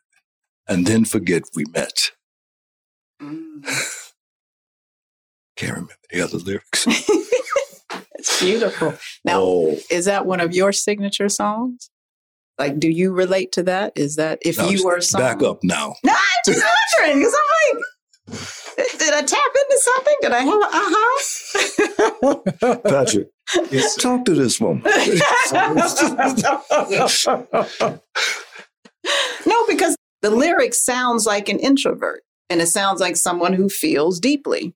And 0.68 0.87
then 0.87 1.04
forget 1.04 1.42
we 1.54 1.64
met. 1.72 2.12
Mm. 3.20 3.64
Can't 5.56 5.72
remember 5.72 5.94
the 6.10 6.20
other 6.20 6.38
lyrics. 6.38 6.87
it's 8.14 8.40
beautiful. 8.40 8.94
Now, 9.25 9.40
oh. 9.40 9.76
is 9.90 10.04
that 10.04 10.25
one 10.25 10.40
of 10.40 10.54
your 10.54 10.72
signature 10.72 11.28
songs? 11.28 11.90
Like, 12.58 12.78
do 12.78 12.88
you 12.88 13.12
relate 13.12 13.52
to 13.52 13.64
that? 13.64 13.92
Is 13.96 14.16
that 14.16 14.38
if 14.42 14.58
no, 14.58 14.68
you 14.68 14.84
were 14.84 15.00
song? 15.00 15.20
back 15.20 15.42
up 15.42 15.58
now? 15.64 15.94
No, 16.04 16.12
I'm 16.12 16.18
just 16.44 16.64
wondering 16.98 17.18
because 17.20 17.34
I'm 17.34 17.76
like, 17.76 17.84
did 18.99 19.12
I 19.12 19.23
tap 19.23 19.40
into 19.62 19.78
something? 19.80 20.14
Did 20.23 20.32
I 20.32 20.40
have 20.40 20.61
a 20.61 20.66
uh 20.66 22.37
huh? 22.62 22.80
Patrick, 22.88 23.28
talk 23.99 24.25
to 24.25 24.35
this 24.35 24.61
woman. 24.61 24.82
no, 29.47 29.66
because 29.66 29.97
the 30.23 30.30
lyric 30.30 30.75
sounds 30.75 31.26
like 31.26 31.49
an 31.49 31.58
introvert, 31.58 32.23
and 32.49 32.61
it 32.61 32.68
sounds 32.68 33.00
like 33.00 33.16
someone 33.16 33.52
who 33.52 33.68
feels 33.68 34.20
deeply. 34.20 34.75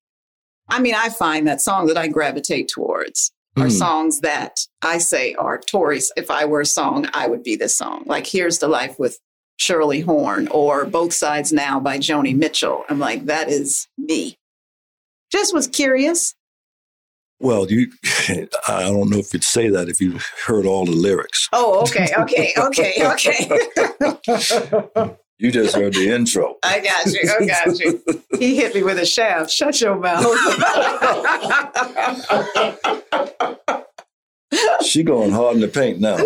I 0.69 0.81
mean, 0.81 0.95
I 0.95 1.09
find 1.09 1.47
that 1.47 1.61
songs 1.61 1.89
that 1.89 1.99
I 1.99 2.09
gravitate 2.09 2.69
towards 2.69 3.31
are 3.57 3.67
mm. 3.67 3.71
songs 3.71 4.21
that 4.21 4.59
I 4.83 4.99
say 4.99 5.35
are 5.35 5.59
Tori's. 5.59 6.11
If 6.17 6.29
I 6.31 6.45
were 6.47 6.63
a 6.63 6.67
song, 6.67 7.09
I 7.13 7.29
would 7.29 7.45
be 7.45 7.55
this 7.55 7.77
song. 7.77 8.03
Like 8.07 8.27
Here's 8.27 8.59
to 8.59 8.69
Life 8.69 8.99
with 8.99 9.19
Shirley 9.57 10.01
Horn 10.01 10.49
or 10.49 10.85
Both 10.85 11.13
Sides 11.13 11.53
Now 11.53 11.81
by 11.81 11.99
Joni 11.99 12.37
Mitchell. 12.37 12.85
I'm 12.89 12.99
like, 12.99 13.27
that 13.27 13.49
is 13.49 13.89
me. 13.97 14.39
Just 15.31 15.55
was 15.55 15.67
curious. 15.67 16.35
Well, 17.41 17.71
you, 17.71 17.91
I 18.69 18.83
don't 18.83 19.11
know 19.11 19.19
if 19.19 19.33
you'd 19.33 19.45
say 19.45 19.69
that 19.69 19.89
if 19.89 20.01
you 20.01 20.19
heard 20.47 20.65
all 20.65 20.85
the 20.85 20.93
lyrics. 20.93 21.49
Oh, 21.53 21.81
okay, 21.83 22.07
okay, 22.17 22.53
okay, 22.57 22.95
okay. 23.07 23.49
You 25.39 25.51
just 25.51 25.75
heard 25.75 25.95
the 25.95 26.09
intro. 26.09 26.55
I 26.63 26.79
got 26.79 27.07
you. 27.07 27.29
I 27.29 27.47
got 27.47 27.81
you. 27.81 28.01
He 28.39 28.55
hit 28.55 28.77
me 28.77 28.85
with 28.85 28.99
a 28.99 29.07
shaft. 29.07 29.51
Shut 29.51 29.81
your 29.81 29.97
mouth. 29.97 30.23
she 34.85 35.03
going 35.03 35.33
hard 35.33 35.57
in 35.57 35.61
the 35.61 35.69
paint 35.69 36.01
now. 36.01 36.17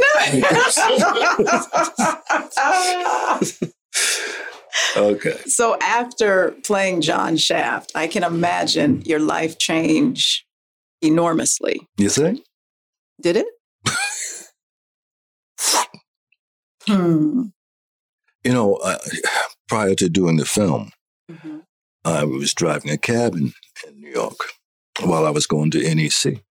okay. 4.96 5.38
So 5.46 5.76
after 5.80 6.52
playing 6.64 7.00
John 7.02 7.36
Shaft, 7.36 7.92
I 7.94 8.06
can 8.06 8.22
imagine 8.22 9.02
your 9.02 9.20
life 9.20 9.58
change 9.58 10.46
enormously. 11.02 11.86
You 11.96 12.08
think? 12.08 12.40
Did 13.20 13.36
it? 13.36 13.46
hmm 16.86 17.46
you 18.46 18.52
know, 18.52 18.76
uh, 18.76 18.98
prior 19.68 19.96
to 19.96 20.08
doing 20.08 20.36
the 20.36 20.44
film, 20.44 20.92
mm-hmm. 21.28 21.58
I 22.04 22.22
was 22.22 22.54
driving 22.54 22.92
a 22.92 22.96
cab 22.96 23.34
in, 23.34 23.52
in 23.86 24.00
New 24.00 24.10
York 24.10 24.36
while 25.00 25.26
I 25.26 25.30
was 25.30 25.48
going 25.48 25.72
to 25.72 25.94
NEC. 25.94 26.44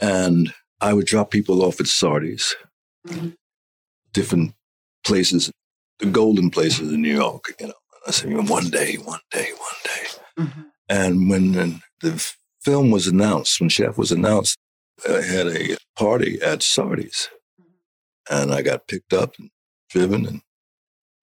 And 0.00 0.54
I 0.84 0.92
would 0.92 1.06
drop 1.06 1.30
people 1.30 1.62
off 1.62 1.80
at 1.80 1.86
Sardi's, 1.86 2.54
mm-hmm. 3.08 3.30
different 4.12 4.54
places, 5.02 5.50
the 5.98 6.04
golden 6.06 6.50
places 6.50 6.92
in 6.92 7.00
New 7.00 7.14
York, 7.14 7.54
you 7.58 7.68
know. 7.68 7.80
I 8.06 8.10
said, 8.10 8.48
one 8.50 8.68
day, 8.68 8.96
one 8.96 9.20
day, 9.30 9.48
one 9.52 9.80
day. 9.82 10.42
Mm-hmm. 10.42 10.62
And 10.90 11.30
when 11.30 11.80
the 12.02 12.34
film 12.62 12.90
was 12.90 13.06
announced, 13.06 13.60
when 13.60 13.70
Shaft 13.70 13.96
was 13.96 14.12
announced, 14.12 14.58
I 15.08 15.22
had 15.22 15.46
a 15.46 15.78
party 15.96 16.38
at 16.42 16.62
Sardi's. 16.62 17.30
Mm-hmm. 17.58 18.34
And 18.36 18.52
I 18.52 18.60
got 18.60 18.86
picked 18.86 19.14
up 19.14 19.38
and 19.38 19.48
driven 19.88 20.26
and 20.26 20.42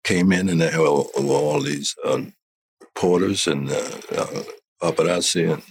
came 0.04 0.32
in 0.32 0.50
and 0.50 0.60
there 0.60 0.80
were 0.80 0.88
all, 0.88 1.12
all 1.16 1.62
these 1.62 1.96
um, 2.04 2.34
reporters 2.82 3.46
and 3.46 3.70
uh, 3.70 4.00
uh, 4.18 4.44
paparazzi. 4.82 5.54
And 5.54 5.62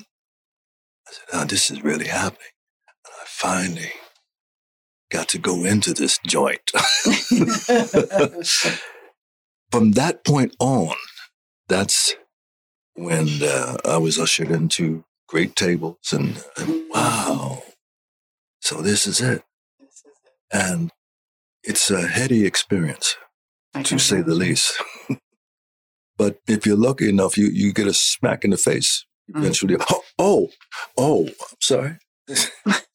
I 1.08 1.10
said, 1.10 1.26
oh, 1.32 1.44
this 1.44 1.72
is 1.72 1.82
really 1.82 2.06
happening. 2.06 2.52
Finally 3.32 3.92
got 5.10 5.28
to 5.28 5.38
go 5.38 5.64
into 5.64 5.92
this 5.92 6.18
joint. 6.26 6.70
From 9.70 9.92
that 9.92 10.24
point 10.24 10.56
on, 10.58 10.94
that's 11.68 12.14
when 12.94 13.28
uh, 13.42 13.76
I 13.84 13.98
was 13.98 14.18
ushered 14.18 14.50
into 14.50 15.04
great 15.28 15.54
tables 15.56 16.12
and, 16.12 16.42
and 16.56 16.84
wow. 16.90 17.62
So 18.60 18.82
this 18.82 19.06
is 19.06 19.20
it. 19.20 19.42
And 20.52 20.90
it's 21.62 21.90
a 21.90 22.06
heady 22.08 22.44
experience 22.44 23.16
to 23.84 23.98
say 23.98 24.22
the 24.22 24.34
least. 24.34 24.82
but 26.18 26.40
if 26.48 26.66
you're 26.66 26.76
lucky 26.76 27.08
enough, 27.08 27.38
you, 27.38 27.46
you 27.46 27.72
get 27.72 27.86
a 27.86 27.94
smack 27.94 28.44
in 28.44 28.50
the 28.50 28.56
face 28.56 29.06
mm. 29.30 29.38
eventually. 29.38 29.76
Mm. 29.76 29.84
Oh, 29.90 30.02
oh, 30.18 30.50
oh, 30.98 31.26
I'm 31.26 31.60
sorry. 31.60 31.98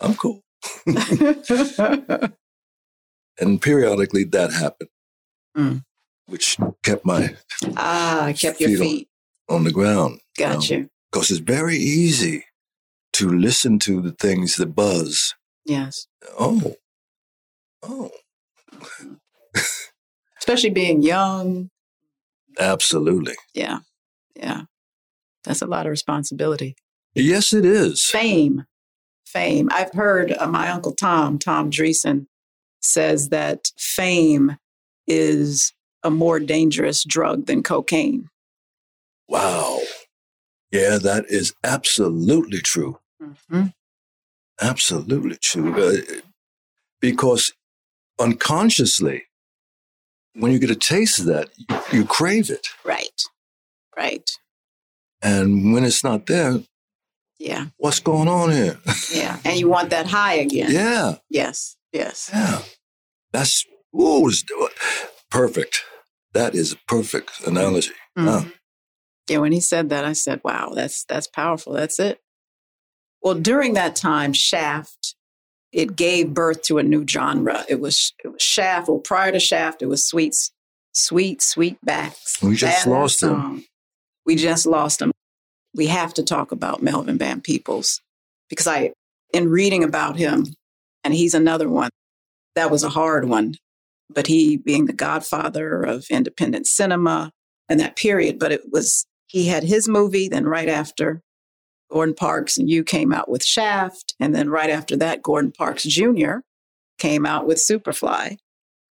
I'm 0.00 0.14
cool. 0.14 0.42
and 3.38 3.60
periodically 3.60 4.24
that 4.24 4.52
happened, 4.52 4.90
mm. 5.56 5.84
which 6.26 6.56
kept 6.82 7.04
my 7.04 7.36
ah 7.76 8.32
kept 8.38 8.58
feet 8.58 8.68
your 8.68 8.78
feet 8.78 9.08
on, 9.48 9.56
on 9.56 9.64
the 9.64 9.72
ground. 9.72 10.20
Got 10.36 10.68
you. 10.70 10.88
Because 11.10 11.30
it's 11.30 11.40
very 11.40 11.76
easy 11.76 12.44
to 13.14 13.28
listen 13.28 13.78
to 13.80 14.02
the 14.02 14.12
things 14.12 14.56
that 14.56 14.74
buzz. 14.74 15.34
Yes. 15.64 16.06
Oh, 16.38 16.74
oh. 17.82 18.10
especially 20.38 20.70
being 20.70 21.02
young. 21.02 21.70
Absolutely. 22.58 23.34
Yeah. 23.54 23.80
Yeah. 24.34 24.62
That's 25.44 25.62
a 25.62 25.66
lot 25.66 25.86
of 25.86 25.90
responsibility. 25.90 26.76
Yes, 27.14 27.52
it 27.52 27.64
is. 27.64 28.04
Fame. 28.04 28.64
Fame. 29.26 29.68
I've 29.72 29.92
heard 29.92 30.32
uh, 30.32 30.46
my 30.46 30.70
uncle 30.70 30.92
Tom, 30.92 31.38
Tom 31.38 31.70
Dreesen, 31.70 32.26
says 32.80 33.30
that 33.30 33.70
fame 33.76 34.56
is 35.06 35.72
a 36.02 36.10
more 36.10 36.38
dangerous 36.38 37.04
drug 37.04 37.46
than 37.46 37.62
cocaine. 37.62 38.28
Wow. 39.28 39.80
Yeah, 40.70 40.98
that 40.98 41.24
is 41.28 41.54
absolutely 41.64 42.60
true. 42.60 42.98
Mm-hmm. 43.20 43.66
Absolutely 44.60 45.36
true. 45.36 45.74
Uh, 45.74 46.20
because 47.00 47.52
unconsciously, 48.18 49.24
when 50.34 50.52
you 50.52 50.58
get 50.58 50.70
a 50.70 50.76
taste 50.76 51.18
of 51.18 51.26
that, 51.26 51.48
you 51.92 52.04
crave 52.04 52.50
it. 52.50 52.68
Right. 52.84 53.22
Right. 53.96 54.30
And 55.22 55.72
when 55.72 55.84
it's 55.84 56.04
not 56.04 56.26
there, 56.26 56.60
yeah. 57.38 57.66
What's 57.76 58.00
going 58.00 58.28
on 58.28 58.50
here? 58.50 58.78
yeah. 59.12 59.38
And 59.44 59.58
you 59.58 59.68
want 59.68 59.90
that 59.90 60.06
high 60.06 60.34
again. 60.34 60.70
Yeah. 60.70 61.16
Yes. 61.28 61.76
Yes. 61.92 62.30
Yeah. 62.32 62.62
That's 63.32 63.64
ooh, 63.98 64.30
perfect. 65.30 65.82
That 66.32 66.54
is 66.54 66.72
a 66.72 66.76
perfect 66.88 67.46
analogy. 67.46 67.92
Mm-hmm. 68.18 68.50
Yeah, 69.28 69.38
when 69.38 69.52
he 69.52 69.60
said 69.60 69.88
that, 69.88 70.04
I 70.04 70.12
said, 70.12 70.40
wow, 70.44 70.72
that's 70.74 71.04
that's 71.04 71.26
powerful. 71.26 71.72
That's 71.72 71.98
it. 71.98 72.20
Well, 73.22 73.34
during 73.34 73.74
that 73.74 73.96
time, 73.96 74.32
Shaft 74.32 75.16
it 75.76 75.94
gave 75.94 76.32
birth 76.32 76.62
to 76.62 76.78
a 76.78 76.82
new 76.82 77.06
genre. 77.06 77.64
It 77.68 77.80
was, 77.80 78.14
it 78.24 78.28
was 78.28 78.42
Shaft. 78.42 78.88
Well, 78.88 78.98
prior 78.98 79.30
to 79.30 79.38
Shaft, 79.38 79.82
it 79.82 79.86
was 79.86 80.06
Sweet, 80.06 80.34
Sweet, 80.92 81.42
Sweet 81.42 81.76
Backs. 81.84 82.42
We 82.42 82.56
just 82.56 82.86
lost 82.86 83.22
him. 83.22 83.64
We 84.24 84.36
just 84.36 84.64
lost 84.66 85.02
him. 85.02 85.12
We 85.76 85.86
have 85.86 86.14
to 86.14 86.22
talk 86.22 86.52
about 86.52 86.82
Melvin 86.82 87.18
Van 87.18 87.40
Peebles 87.40 88.00
because 88.48 88.66
I, 88.66 88.92
in 89.32 89.50
reading 89.50 89.84
about 89.84 90.16
him, 90.16 90.46
and 91.04 91.14
he's 91.14 91.34
another 91.34 91.68
one, 91.68 91.90
that 92.54 92.70
was 92.70 92.82
a 92.82 92.88
hard 92.88 93.28
one. 93.28 93.54
But 94.08 94.26
he 94.26 94.56
being 94.56 94.86
the 94.86 94.92
godfather 94.92 95.82
of 95.82 96.06
independent 96.10 96.66
cinema 96.66 97.30
and 97.68 97.78
that 97.80 97.96
period, 97.96 98.38
but 98.38 98.52
it 98.52 98.62
was, 98.72 99.04
he 99.26 99.46
had 99.46 99.64
his 99.64 99.88
movie, 99.88 100.28
then 100.28 100.46
right 100.46 100.68
after 100.68 101.20
Gordon 101.90 102.14
Parks 102.14 102.56
and 102.56 102.70
you 102.70 102.82
came 102.82 103.12
out 103.12 103.28
with 103.28 103.44
Shaft. 103.44 104.14
And 104.18 104.34
then 104.34 104.48
right 104.48 104.70
after 104.70 104.96
that, 104.96 105.22
Gordon 105.22 105.52
Parks 105.52 105.82
Jr. 105.82 106.36
came 106.98 107.26
out 107.26 107.46
with 107.46 107.58
Superfly. 107.58 108.38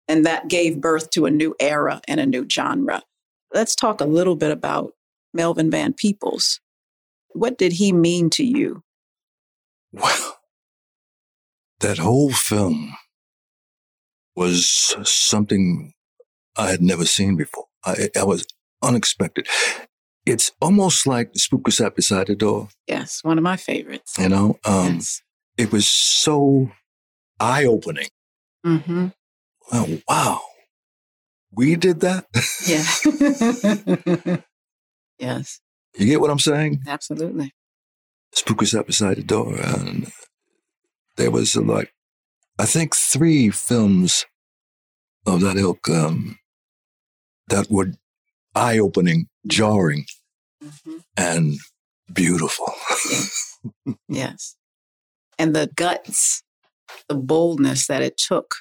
And 0.09 0.25
that 0.27 0.49
gave 0.49 0.81
birth 0.81 1.11
to 1.11 1.27
a 1.27 1.31
new 1.31 1.55
era 1.61 2.01
and 2.09 2.19
a 2.19 2.27
new 2.27 2.49
genre. 2.49 3.03
Let's 3.53 3.75
talk 3.75 4.01
a 4.01 4.07
little 4.07 4.37
bit 4.37 4.51
about 4.51 4.93
Melvin 5.35 5.71
Van 5.71 5.93
Peebles. 5.93 6.61
What 7.33 7.59
did 7.59 7.73
he 7.73 7.93
mean 7.93 8.31
to 8.31 8.45
you? 8.45 8.83
Well, 9.93 10.39
that 11.81 11.99
whole 11.99 12.33
film 12.33 12.95
was 14.37 14.95
something 15.05 15.93
I 16.57 16.71
had 16.71 16.83
never 16.83 17.05
seen 17.05 17.37
before. 17.37 17.67
I, 17.85 18.09
I 18.19 18.25
was 18.25 18.47
unexpected. 18.83 19.47
It's 20.27 20.53
almost 20.61 21.07
like 21.07 21.33
the 21.33 21.39
spook 21.39 21.67
was 21.67 21.77
sat 21.79 21.97
beside 21.97 22.27
the 22.27 22.37
door. 22.37 22.69
Yes, 22.87 23.25
one 23.25 23.39
of 23.39 23.45
my 23.45 23.57
favorites. 23.57 24.17
You 24.19 24.29
know, 24.29 24.59
um, 24.65 24.95
yes. 24.95 25.23
it 25.57 25.73
was 25.73 25.89
so 25.89 26.71
eye 27.39 27.65
opening. 27.65 28.09
Mm-hmm. 28.65 29.09
Well, 29.73 29.99
wow, 30.09 30.41
we 31.53 31.77
did 31.77 32.01
that. 32.01 32.27
Yeah. 32.67 34.37
yes. 35.19 35.61
You 35.97 36.07
get 36.07 36.21
what 36.21 36.31
I'm 36.31 36.39
saying? 36.39 36.83
Absolutely. 36.87 37.53
Spook 38.33 38.61
was 38.61 38.71
sat 38.71 38.87
beside 38.87 39.17
the 39.17 39.23
door, 39.23 39.57
and 39.57 40.13
there 41.17 41.31
was 41.31 41.57
like, 41.57 41.93
I 42.59 42.67
think, 42.67 42.95
three 42.95 43.51
films 43.51 44.25
of 45.27 45.41
that 45.41 45.57
ilk 45.57 45.89
um, 45.89 46.39
that 47.49 47.71
were 47.71 47.93
eye 48.55 48.79
opening, 48.79 49.27
jarring, 49.47 50.05
mm-hmm. 50.63 50.99
and 51.17 51.59
beautiful. 52.13 52.73
yes. 53.11 53.59
yes. 54.09 54.57
And 55.39 55.55
the 55.55 55.71
guts, 55.75 56.43
the 57.09 57.15
boldness 57.15 57.87
that 57.87 58.03
it 58.03 58.17
took 58.17 58.55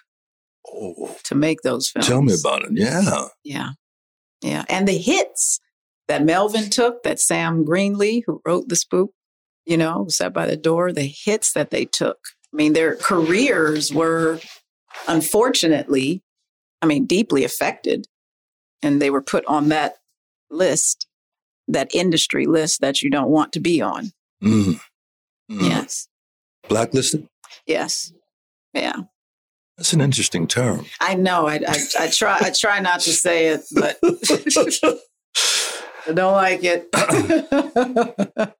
oh, 0.67 1.15
to 1.25 1.35
make 1.35 1.61
those 1.61 1.89
films. 1.89 2.07
Tell 2.07 2.21
me 2.21 2.33
about 2.39 2.63
it. 2.63 2.71
Yeah. 2.73 3.27
Yeah. 3.43 3.69
Yeah. 4.41 4.65
And 4.69 4.87
the 4.87 4.97
hits 4.97 5.59
that 6.09 6.25
Melvin 6.25 6.69
took, 6.69 7.03
that 7.03 7.19
Sam 7.19 7.63
Greenlee, 7.63 8.23
who 8.25 8.41
wrote 8.45 8.67
The 8.67 8.75
Spook, 8.75 9.11
you 9.65 9.77
know, 9.77 10.07
sat 10.09 10.33
by 10.33 10.47
the 10.47 10.57
door, 10.57 10.91
the 10.91 11.03
hits 11.03 11.53
that 11.53 11.69
they 11.69 11.85
took. 11.85 12.17
I 12.51 12.57
mean, 12.57 12.73
their 12.73 12.95
careers 12.95 13.93
were 13.93 14.39
unfortunately, 15.07 16.23
I 16.81 16.87
mean, 16.87 17.05
deeply 17.05 17.43
affected 17.43 18.07
and 18.81 19.01
they 19.01 19.11
were 19.11 19.21
put 19.21 19.45
on 19.45 19.69
that 19.69 19.97
list, 20.49 21.07
that 21.67 21.93
industry 21.93 22.47
list 22.47 22.81
that 22.81 23.03
you 23.03 23.11
don't 23.11 23.29
want 23.29 23.53
to 23.53 23.59
be 23.59 23.79
on. 23.79 24.11
Mm. 24.43 24.79
Mm. 25.51 25.69
Yes. 25.69 26.07
Blacklisted? 26.67 27.27
Yes. 27.67 28.11
Yeah. 28.73 28.95
That's 29.77 29.93
an 29.93 30.01
interesting 30.01 30.47
term. 30.47 30.85
I 30.99 31.13
know. 31.13 31.47
I, 31.47 31.61
I, 31.67 31.77
I 31.99 32.07
try. 32.09 32.37
I 32.41 32.51
try 32.51 32.79
not 32.79 32.99
to 33.01 33.11
say 33.11 33.47
it, 33.47 33.61
but 33.71 33.97
I 36.09 36.13
don't 36.13 36.33
like 36.33 36.61
it. 36.63 36.89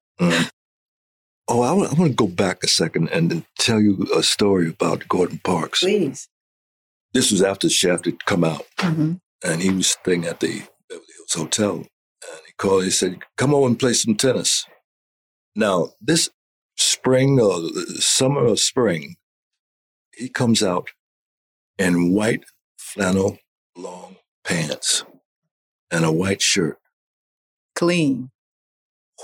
Oh, 1.51 1.63
I 1.63 1.72
want, 1.72 1.91
I 1.91 2.00
want 2.00 2.12
to 2.12 2.15
go 2.15 2.27
back 2.27 2.63
a 2.63 2.68
second 2.68 3.10
and 3.10 3.44
tell 3.58 3.82
you 3.82 4.06
a 4.15 4.22
story 4.22 4.70
about 4.70 5.08
Gordon 5.08 5.41
Parks. 5.44 5.79
Please. 5.79 6.29
This 7.15 7.32
was 7.32 7.41
after 7.41 7.67
Shaft 7.69 8.06
had 8.06 8.24
come 8.26 8.43
out. 8.43 8.67
Mm-hmm 8.78 9.13
and 9.43 9.62
he 9.62 9.69
was 9.71 9.91
staying 9.91 10.26
at 10.26 10.39
the 10.39 10.63
Beverly 10.89 11.06
Hills 11.17 11.34
Hotel. 11.34 11.76
And 11.76 12.41
he 12.45 12.54
called, 12.58 12.84
he 12.84 12.91
said, 12.91 13.19
Come 13.38 13.54
over 13.54 13.67
and 13.67 13.80
play 13.80 13.93
some 13.93 14.15
tennis. 14.15 14.65
Now, 15.56 15.89
this 16.02 16.30
spring 16.78 17.39
or 17.39 17.60
summer 18.00 18.45
or 18.45 18.58
spring, 18.58 19.15
he 20.15 20.30
comes 20.30 20.62
out 20.62 20.89
in 21.78 22.13
white 22.13 22.43
flannel 22.78 23.39
long 23.76 24.17
pants 24.43 25.04
and 25.91 26.04
a 26.06 26.12
white 26.12 26.41
shirt. 26.41 26.78
Clean. 27.80 28.30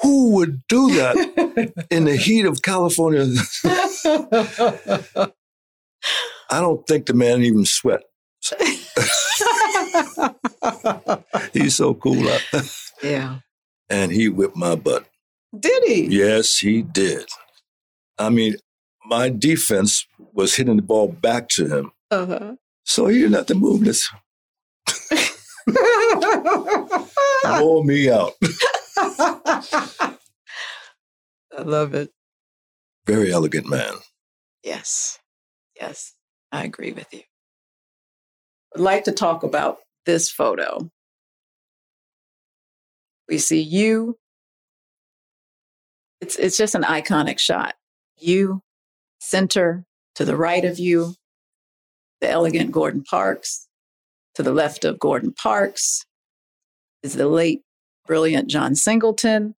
Who 0.02 0.32
would 0.32 0.66
do 0.70 0.96
that 0.96 1.88
in 1.92 2.06
the 2.06 2.16
heat 2.16 2.46
of 2.46 2.62
California? 2.62 3.24
I 6.50 6.62
don't 6.62 6.88
think 6.88 7.06
the 7.06 7.14
man 7.14 7.44
even 7.44 7.66
sweat. 7.66 8.04
He's 11.52 11.76
so 11.76 11.96
cool. 11.96 12.26
yeah. 13.04 13.40
And 13.90 14.14
he 14.14 14.30
whipped 14.30 14.56
my 14.56 14.76
butt. 14.76 15.06
Did 15.60 15.84
he? 15.84 16.06
Yes, 16.06 16.58
he 16.58 16.82
did. 16.82 17.26
I 18.18 18.30
mean, 18.30 18.56
my 19.06 19.28
defense 19.28 20.08
was 20.32 20.56
hitting 20.56 20.78
the 20.78 20.82
ball 20.82 21.10
back 21.10 21.50
to 21.50 21.68
him. 21.68 21.92
Uh-huh. 22.10 22.56
So 22.86 23.08
he 23.08 23.20
didn't 23.20 23.36
have 23.36 23.48
to 23.48 23.56
move 23.56 23.84
this. 23.84 24.10
Roll 27.60 27.84
me 27.84 28.10
out. 28.10 28.34
I 28.98 30.18
love 31.60 31.94
it. 31.94 32.12
Very 33.06 33.32
elegant 33.32 33.68
man. 33.68 33.94
Yes. 34.64 35.20
Yes. 35.80 36.14
I 36.52 36.64
agree 36.64 36.92
with 36.92 37.14
you. 37.14 37.22
I'd 38.76 38.82
like 38.82 39.04
to 39.06 39.12
talk 39.12 39.44
about 39.44 39.78
this 40.06 40.30
photo. 40.30 40.90
We 43.28 43.38
see 43.38 43.62
you. 43.62 44.18
It's, 46.22 46.38
it's 46.38 46.58
just 46.58 46.76
an 46.76 46.84
iconic 46.84 47.40
shot. 47.40 47.76
You, 48.18 48.62
center, 49.20 49.86
to 50.16 50.26
the 50.26 50.38
right 50.38 50.64
of 50.64 50.80
you, 50.80 51.16
the 52.22 52.30
elegant 52.30 52.72
Gordon 52.72 53.04
Parks. 53.04 53.68
To 54.36 54.44
the 54.44 54.54
left 54.54 54.84
of 54.84 55.00
Gordon 55.00 55.32
Parks 55.32 56.06
is 57.06 57.14
the 57.14 57.28
late, 57.28 57.62
brilliant 58.08 58.50
John 58.50 58.74
Singleton. 58.76 59.54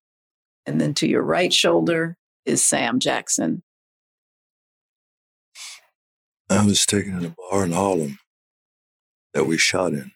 And 0.66 0.82
then 0.82 0.94
to 0.96 1.08
your 1.08 1.24
right 1.24 1.54
shoulder 1.54 2.18
is 2.46 2.64
Sam 2.64 3.00
Jackson. 3.00 3.64
I 6.50 6.66
was 6.66 6.86
taken 6.86 7.18
in 7.18 7.26
a 7.26 7.36
bar 7.50 7.64
in 7.64 7.72
Harlem 7.72 8.20
that 9.34 9.46
we 9.46 9.58
shot 9.58 9.94
in. 9.94 10.12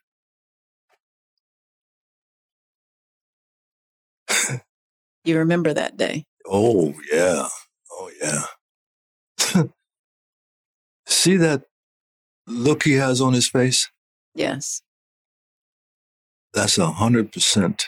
you 5.24 5.38
remember 5.38 5.74
that 5.74 5.96
day? 5.96 6.26
Oh, 6.46 6.94
yeah. 7.12 7.48
Oh, 7.92 8.12
yeah. 8.22 8.44
See 11.06 11.38
that 11.38 11.64
look 12.46 12.84
he 12.84 12.94
has 12.94 13.22
on 13.22 13.32
his 13.32 13.48
face? 13.48 13.90
Yes. 14.36 14.82
That's 16.54 16.78
a 16.78 16.88
hundred 16.88 17.32
percent 17.32 17.88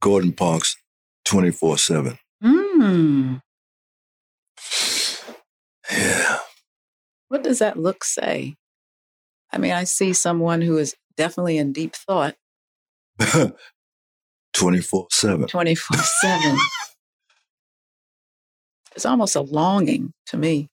Gordon 0.00 0.32
Parks 0.32 0.76
24 1.24 1.78
7. 1.78 2.18
Mm. 2.42 3.40
Yeah. 5.90 6.38
What 7.28 7.42
does 7.42 7.58
that 7.60 7.78
look 7.78 8.04
say? 8.04 8.54
I 9.52 9.58
mean, 9.58 9.72
I 9.72 9.84
see 9.84 10.12
someone 10.12 10.60
who 10.60 10.78
is 10.78 10.94
definitely 11.16 11.58
in 11.58 11.72
deep 11.72 11.94
thought. 11.94 12.34
24 14.54 15.06
7. 15.10 15.46
24 15.46 15.96
7. 15.98 16.56
It's 18.96 19.04
almost 19.04 19.36
a 19.36 19.42
longing 19.42 20.14
to 20.28 20.38
me. 20.38 20.70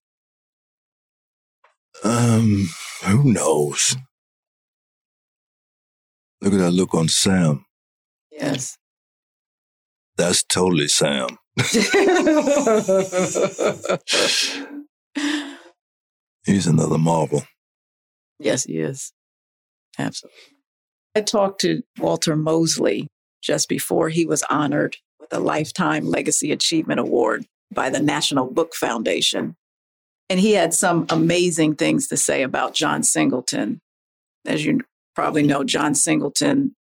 Um, 2.06 2.70
who 3.04 3.34
knows? 3.34 3.98
Look 6.44 6.54
at 6.54 6.60
that 6.60 6.72
look 6.72 6.94
on 6.94 7.08
Sam. 7.08 7.66
Yes. 8.30 8.78
That's 10.18 10.44
totally 10.44 10.90
Sam. 10.90 11.38
He's 16.46 16.68
another 16.68 16.98
marvel. 16.98 17.44
Yes, 18.40 18.66
he 18.66 18.80
is. 18.80 19.14
Absolutely. 19.98 20.38
I 21.16 21.22
talked 21.22 21.62
to 21.62 21.82
Walter 21.98 22.36
Mosley 22.36 23.08
just 23.42 23.70
before 23.70 24.10
he 24.10 24.26
was 24.26 24.44
honored 24.50 24.98
with 25.22 25.32
a 25.32 25.40
Lifetime 25.40 26.06
Legacy 26.06 26.52
Achievement 26.52 27.00
Award 27.00 27.46
by 27.74 27.90
the 27.90 28.02
National 28.02 28.48
Book 28.48 28.76
Foundation. 28.76 29.56
And 30.30 30.42
he 30.42 30.52
had 30.52 30.74
some 30.74 31.06
amazing 31.10 31.76
things 31.76 32.10
to 32.10 32.18
say 32.18 32.44
about 32.44 32.74
John 32.74 33.02
Singleton. 33.02 33.80
As 34.46 34.66
you 34.66 34.82
probably 35.16 35.44
know, 35.44 35.64
John 35.64 35.96
Singleton 35.96 36.76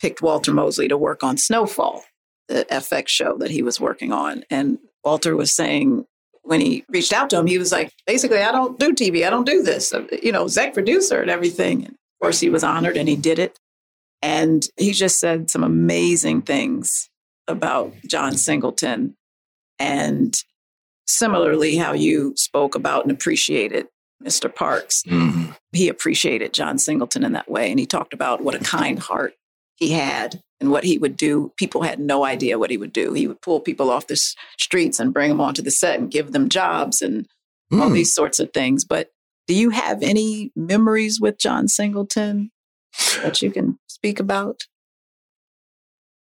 picked 0.00 0.22
Walter 0.22 0.52
Mosley 0.52 0.88
to 0.88 0.98
work 0.98 1.22
on 1.22 1.36
Snowfall. 1.36 2.04
the 2.48 2.66
FX 2.70 3.08
show 3.08 3.38
that 3.38 3.50
he 3.50 3.62
was 3.62 3.80
working 3.80 4.12
on. 4.12 4.44
And 4.50 4.78
Walter 5.02 5.34
was 5.34 5.54
saying 5.54 6.04
when 6.42 6.60
he 6.60 6.84
reached 6.90 7.12
out 7.12 7.30
to 7.30 7.38
him, 7.38 7.46
he 7.46 7.56
was 7.56 7.72
like, 7.72 7.90
basically, 8.06 8.40
I 8.40 8.52
don't 8.52 8.78
do 8.78 8.92
TV. 8.92 9.26
I 9.26 9.30
don't 9.30 9.46
do 9.46 9.62
this. 9.62 9.94
Uh, 9.94 10.06
you 10.22 10.30
know, 10.30 10.44
exec 10.44 10.74
producer 10.74 11.20
and 11.22 11.30
everything. 11.30 11.84
And 11.86 11.94
of 11.94 12.20
course, 12.20 12.40
he 12.40 12.50
was 12.50 12.62
honored 12.62 12.96
and 12.98 13.08
he 13.08 13.16
did 13.16 13.38
it. 13.38 13.58
And 14.20 14.66
he 14.76 14.92
just 14.92 15.18
said 15.18 15.50
some 15.50 15.64
amazing 15.64 16.42
things 16.42 17.08
about 17.48 17.94
John 18.08 18.36
Singleton. 18.36 19.16
And 19.78 20.34
similarly, 21.06 21.76
how 21.76 21.92
you 21.92 22.34
spoke 22.36 22.74
about 22.74 23.04
and 23.04 23.12
appreciated 23.12 23.86
Mr. 24.22 24.54
Parks. 24.54 25.02
Mm-hmm. 25.06 25.52
He 25.72 25.88
appreciated 25.88 26.54
John 26.54 26.78
Singleton 26.78 27.24
in 27.24 27.32
that 27.32 27.50
way. 27.50 27.70
And 27.70 27.78
he 27.78 27.86
talked 27.86 28.14
about 28.14 28.42
what 28.42 28.54
a 28.54 28.58
kind 28.58 28.98
heart 28.98 29.34
he 29.76 29.90
had 29.90 30.40
and 30.60 30.70
what 30.70 30.84
he 30.84 30.98
would 30.98 31.16
do. 31.16 31.52
People 31.56 31.82
had 31.82 31.98
no 31.98 32.24
idea 32.24 32.58
what 32.58 32.70
he 32.70 32.76
would 32.76 32.92
do. 32.92 33.12
He 33.12 33.26
would 33.26 33.42
pull 33.42 33.60
people 33.60 33.90
off 33.90 34.06
the 34.06 34.20
streets 34.58 35.00
and 35.00 35.12
bring 35.12 35.28
them 35.30 35.40
onto 35.40 35.62
the 35.62 35.70
set 35.70 35.98
and 35.98 36.10
give 36.10 36.32
them 36.32 36.48
jobs 36.48 37.02
and 37.02 37.26
mm. 37.72 37.80
all 37.80 37.90
these 37.90 38.14
sorts 38.14 38.38
of 38.38 38.52
things. 38.52 38.84
But 38.84 39.10
do 39.46 39.54
you 39.54 39.70
have 39.70 40.02
any 40.02 40.52
memories 40.56 41.20
with 41.20 41.38
John 41.38 41.68
Singleton 41.68 42.50
that 43.22 43.42
you 43.42 43.50
can 43.50 43.78
speak 43.88 44.20
about? 44.20 44.62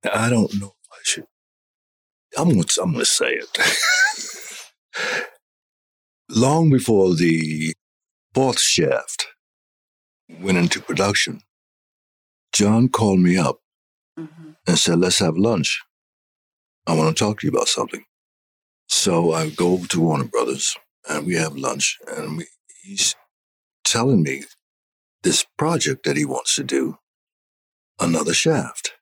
I 0.05 0.31
don't 0.31 0.55
know 0.59 0.75
if 0.83 0.89
I 0.91 0.99
should. 1.03 1.27
I'm 2.39 2.49
going 2.49 2.63
to, 2.63 2.83
I'm 2.83 2.93
going 2.93 3.05
to 3.05 3.11
say 3.11 3.41
it. 3.41 3.59
Long 6.31 6.71
before 6.71 7.15
the 7.15 7.75
fourth 8.35 8.61
shaft 8.61 9.29
went 10.41 10.59
into 10.59 10.81
production, 10.81 11.43
John 12.53 12.89
called 12.89 13.21
me 13.21 13.37
up 13.37 13.61
mm-hmm. 14.19 14.51
and 14.67 14.79
said, 14.79 14.99
Let's 14.99 15.19
have 15.19 15.37
lunch. 15.37 15.81
I 16.87 16.95
want 16.95 17.17
to 17.17 17.25
talk 17.25 17.41
to 17.41 17.47
you 17.47 17.53
about 17.53 17.69
something. 17.69 18.05
So 18.89 19.33
I 19.33 19.51
go 19.51 19.73
over 19.73 19.87
to 19.89 20.01
Warner 20.01 20.25
Brothers 20.25 20.77
and 21.09 21.27
we 21.27 21.35
have 21.35 21.57
lunch, 21.57 21.99
and 22.09 22.39
we, 22.39 22.47
he's 22.83 23.15
telling 23.85 24.23
me 24.23 24.45
this 25.23 25.45
project 25.57 26.05
that 26.05 26.17
he 26.17 26.25
wants 26.25 26.55
to 26.57 26.65
do, 26.65 26.99
another 27.99 28.35
shaft. 28.35 28.93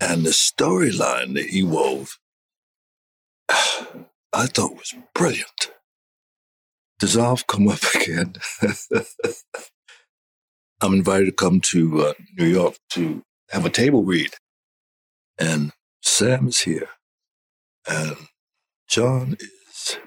And 0.00 0.24
the 0.24 0.30
storyline 0.30 1.34
that 1.34 1.46
he 1.46 1.62
wove, 1.62 2.18
I 3.48 4.46
thought 4.46 4.76
was 4.76 4.94
brilliant. 5.14 5.73
Dissolve 7.04 7.46
come 7.48 7.68
up 7.68 7.80
again. 7.94 8.34
I'm 10.80 10.94
invited 10.94 11.26
to 11.26 11.32
come 11.32 11.60
to 11.72 12.00
uh, 12.06 12.12
New 12.38 12.46
York 12.46 12.76
to 12.92 13.22
have 13.50 13.66
a 13.66 13.70
table 13.70 14.04
read. 14.04 14.30
And 15.38 15.72
Sam 16.02 16.48
is 16.48 16.60
here. 16.60 16.88
And 17.86 18.16
John 18.88 19.36
is 19.38 19.98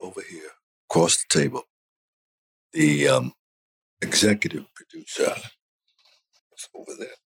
over 0.00 0.22
here 0.30 0.50
across 0.88 1.16
the 1.16 1.40
table. 1.40 1.64
The 2.72 3.08
um, 3.08 3.32
executive 4.00 4.66
producer 4.76 5.34
is 5.34 6.68
over 6.76 6.92
there. 6.96 7.16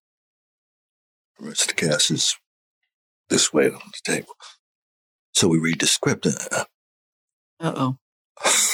The 1.39 1.49
rest 1.49 1.63
of 1.63 1.69
the 1.69 1.75
cast 1.75 2.11
is 2.11 2.37
this 3.29 3.53
way 3.53 3.67
on 3.67 3.73
the 3.93 4.13
table. 4.15 4.33
So 5.35 5.49
we 5.49 5.59
read 5.59 5.81
the 5.81 5.87
script. 5.87 6.27
Uh 6.27 6.65
oh. 7.61 7.97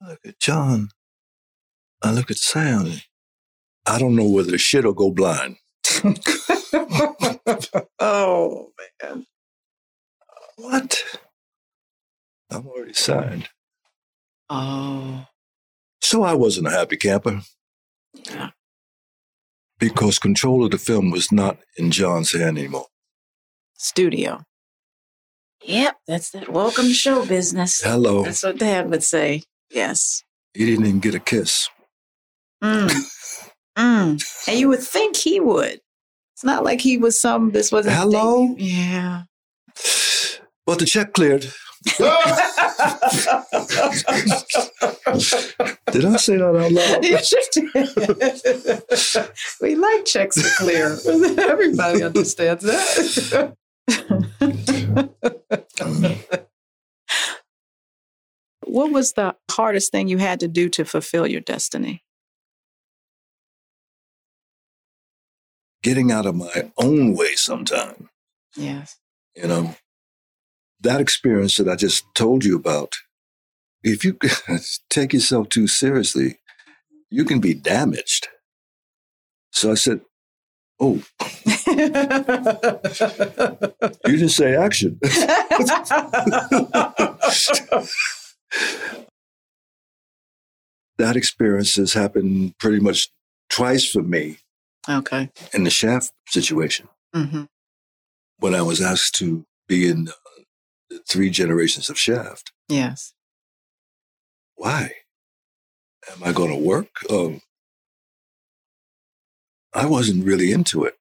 Look 0.00 0.20
at 0.26 0.38
John. 0.40 0.88
I 2.02 2.12
look 2.12 2.30
at 2.30 2.38
Sam. 2.38 2.92
I 3.86 3.98
don't 3.98 4.16
know 4.16 4.28
whether 4.28 4.56
shit 4.58 4.84
will 4.84 4.92
go 4.92 5.10
blind. 5.10 5.56
oh 7.98 8.72
man. 9.02 9.26
What? 10.56 11.04
I'm 12.50 12.66
already 12.66 12.94
signed. 12.94 13.48
Oh. 14.48 15.26
So 16.02 16.22
I 16.22 16.34
wasn't 16.34 16.66
a 16.66 16.70
happy 16.70 16.96
camper. 16.96 17.42
Yeah. 18.26 18.50
Because 19.78 20.18
control 20.18 20.64
of 20.64 20.70
the 20.72 20.78
film 20.78 21.10
was 21.10 21.30
not 21.30 21.58
in 21.76 21.90
John's 21.90 22.32
hand 22.32 22.58
anymore. 22.58 22.86
Studio. 23.74 24.42
Yep, 25.64 25.96
that's 26.06 26.30
that 26.30 26.48
welcome 26.48 26.90
show 26.90 27.26
business. 27.26 27.80
Hello. 27.82 28.24
That's 28.24 28.42
what 28.42 28.58
Dad 28.58 28.90
would 28.90 29.04
say. 29.04 29.42
Yes. 29.70 30.24
He 30.54 30.66
didn't 30.66 30.86
even 30.86 31.00
get 31.00 31.14
a 31.14 31.20
kiss. 31.20 31.68
Mm. 32.62 32.90
mm. 33.78 34.48
And 34.48 34.58
you 34.58 34.68
would 34.68 34.80
think 34.80 35.16
he 35.16 35.38
would. 35.38 35.80
It's 36.34 36.44
not 36.44 36.64
like 36.64 36.80
he 36.80 36.96
was 36.96 37.20
some, 37.20 37.50
this 37.50 37.70
wasn't. 37.70 37.96
Hello? 37.96 38.54
Yeah. 38.56 39.24
But 40.64 40.78
the 40.78 40.86
check 40.86 41.12
cleared. 41.12 41.42
did 41.84 42.04
I 46.04 46.16
say 46.16 46.36
that 46.36 46.44
out 46.44 46.72
loud? 46.72 47.02
we 49.60 49.74
like 49.76 50.04
checks 50.04 50.36
to 50.36 50.50
clear. 50.58 50.98
Everybody 51.50 52.02
understands 52.02 52.64
that. 52.64 53.56
what 58.66 58.90
was 58.90 59.12
the 59.12 59.36
hardest 59.50 59.92
thing 59.92 60.08
you 60.08 60.18
had 60.18 60.40
to 60.40 60.48
do 60.48 60.68
to 60.70 60.84
fulfill 60.84 61.26
your 61.26 61.40
destiny? 61.40 62.02
getting 65.82 66.12
out 66.12 66.26
of 66.26 66.34
my 66.34 66.70
own 66.78 67.14
way 67.14 67.34
sometime. 67.34 68.10
Yes. 68.56 68.98
You 69.34 69.48
know, 69.48 69.74
that 70.80 71.00
experience 71.00 71.56
that 71.56 71.68
I 71.68 71.76
just 71.76 72.04
told 72.14 72.44
you 72.44 72.56
about, 72.56 72.96
if 73.82 74.04
you 74.04 74.18
take 74.90 75.12
yourself 75.12 75.48
too 75.48 75.66
seriously, 75.66 76.38
you 77.10 77.24
can 77.24 77.40
be 77.40 77.54
damaged. 77.54 78.28
So 79.52 79.70
I 79.70 79.74
said, 79.74 80.00
Oh, 80.82 81.02
you 84.06 84.16
didn't 84.16 84.28
say 84.30 84.56
action. 84.56 84.98
that 90.98 91.16
experience 91.16 91.76
has 91.76 91.92
happened 91.92 92.56
pretty 92.58 92.80
much 92.80 93.08
twice 93.48 93.88
for 93.88 94.02
me 94.02 94.38
Okay. 94.88 95.30
In 95.52 95.64
the 95.64 95.70
Shaft 95.70 96.12
situation, 96.28 96.88
mm-hmm. 97.14 97.44
when 98.38 98.54
I 98.54 98.62
was 98.62 98.80
asked 98.80 99.14
to 99.16 99.44
be 99.68 99.88
in 99.88 100.08
uh, 100.08 100.96
three 101.08 101.30
generations 101.30 101.90
of 101.90 101.98
Shaft. 101.98 102.52
Yes. 102.68 103.12
Why? 104.56 104.92
Am 106.10 106.22
I 106.24 106.32
going 106.32 106.50
to 106.50 106.56
work? 106.56 106.88
Um, 107.10 107.40
I 109.74 109.86
wasn't 109.86 110.24
really 110.24 110.50
into 110.50 110.84
it. 110.84 110.96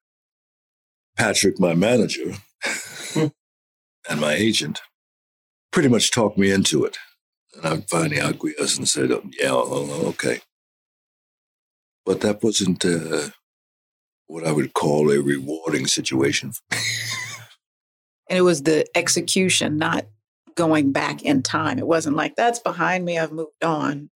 Patrick, 1.19 1.59
my 1.59 1.73
manager, 1.73 2.31
and 3.13 4.21
my 4.21 4.33
agent 4.33 4.81
pretty 5.69 5.89
much 5.89 6.11
talked 6.11 6.37
me 6.37 6.49
into 6.49 6.85
it. 6.85 6.97
And 7.55 7.65
I 7.65 7.85
finally 7.89 8.21
acquiesced 8.21 8.77
and 8.77 8.87
said, 8.87 9.11
oh, 9.11 9.23
yeah, 9.37 9.51
oh, 9.51 10.07
okay. 10.07 10.39
But 12.05 12.21
that 12.21 12.41
wasn't 12.41 12.85
uh, 12.85 13.31
what 14.27 14.47
I 14.47 14.53
would 14.53 14.73
call 14.73 15.11
a 15.11 15.21
rewarding 15.21 15.87
situation. 15.87 16.53
and 16.71 18.37
it 18.37 18.43
was 18.43 18.63
the 18.63 18.85
execution, 18.95 19.77
not 19.77 20.05
going 20.55 20.93
back 20.93 21.21
in 21.23 21.43
time. 21.43 21.79
It 21.79 21.87
wasn't 21.87 22.15
like 22.15 22.37
that's 22.37 22.59
behind 22.59 23.03
me, 23.03 23.19
I've 23.19 23.33
moved 23.33 23.61
on. 23.61 24.09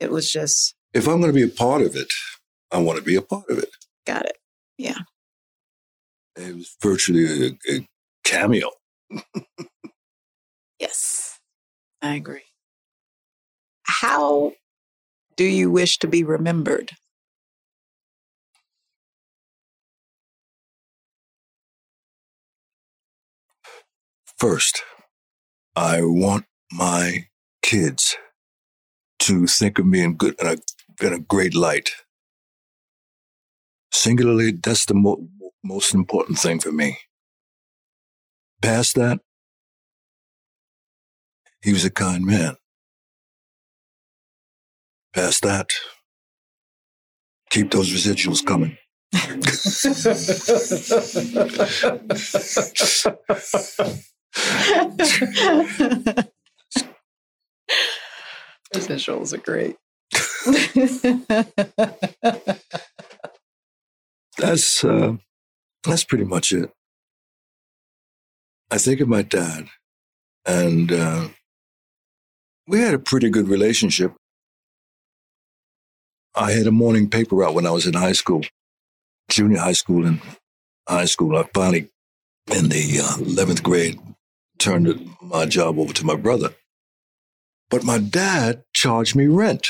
It 0.00 0.10
was 0.10 0.32
just 0.32 0.74
if 0.92 1.06
I'm 1.06 1.20
going 1.20 1.32
to 1.32 1.36
be 1.36 1.44
a 1.44 1.48
part 1.48 1.82
of 1.82 1.94
it, 1.94 2.08
I 2.72 2.78
want 2.78 2.98
to 2.98 3.04
be 3.04 3.14
a 3.14 3.22
part 3.22 3.48
of 3.48 3.58
it. 3.58 3.70
Got 4.04 4.26
it. 4.26 4.38
Yeah. 4.76 4.98
It 6.36 6.54
was 6.54 6.76
virtually 6.82 7.56
a, 7.68 7.72
a 7.72 7.88
cameo. 8.24 8.70
yes, 10.80 11.38
I 12.02 12.14
agree. 12.14 12.42
How 13.84 14.52
do 15.36 15.44
you 15.44 15.70
wish 15.70 15.98
to 15.98 16.08
be 16.08 16.24
remembered? 16.24 16.92
First, 24.38 24.82
I 25.76 26.00
want 26.02 26.44
my 26.72 27.28
kids 27.62 28.16
to 29.20 29.46
think 29.46 29.78
of 29.78 29.86
me 29.86 30.02
in 30.02 30.16
good 30.16 30.34
in 30.40 30.46
a, 30.46 31.06
in 31.06 31.12
a 31.12 31.18
great 31.18 31.54
light. 31.54 31.90
Singularly, 33.92 34.52
that's 34.52 34.84
the 34.86 34.94
mo- 34.94 35.28
most 35.64 35.94
important 35.94 36.38
thing 36.38 36.60
for 36.60 36.70
me. 36.70 36.98
Past 38.62 38.94
that, 38.96 39.18
he 41.62 41.72
was 41.72 41.84
a 41.84 41.90
kind 41.90 42.24
man. 42.24 42.56
Past 45.14 45.42
that, 45.42 45.70
keep 47.50 47.70
those 47.70 47.92
residuals 47.92 48.44
coming. 48.44 48.76
Those 58.72 58.88
visuals 58.88 59.32
are 59.32 59.38
great. 59.38 59.76
that's 64.38 64.84
uh, 64.84 65.14
that's 65.84 66.04
pretty 66.04 66.24
much 66.24 66.52
it. 66.52 66.70
I 68.70 68.78
think 68.78 69.00
of 69.00 69.08
my 69.08 69.22
dad, 69.22 69.66
and 70.46 70.90
uh, 70.90 71.28
we 72.66 72.80
had 72.80 72.94
a 72.94 72.98
pretty 72.98 73.30
good 73.30 73.48
relationship. 73.48 74.12
I 76.34 76.52
had 76.52 76.66
a 76.66 76.72
morning 76.72 77.08
paper 77.08 77.44
out 77.44 77.54
when 77.54 77.66
I 77.66 77.70
was 77.70 77.86
in 77.86 77.94
high 77.94 78.12
school, 78.12 78.42
junior 79.28 79.58
high 79.58 79.72
school 79.72 80.06
and 80.06 80.20
high 80.88 81.04
school. 81.04 81.36
I 81.36 81.48
finally, 81.54 81.90
in 82.50 82.70
the 82.70 83.00
uh, 83.00 83.16
11th 83.18 83.62
grade, 83.62 84.00
turned 84.58 85.08
my 85.22 85.46
job 85.46 85.78
over 85.78 85.92
to 85.92 86.06
my 86.06 86.16
brother. 86.16 86.54
But 87.70 87.84
my 87.84 87.98
dad 87.98 88.64
charged 88.72 89.14
me 89.14 89.26
rent. 89.26 89.68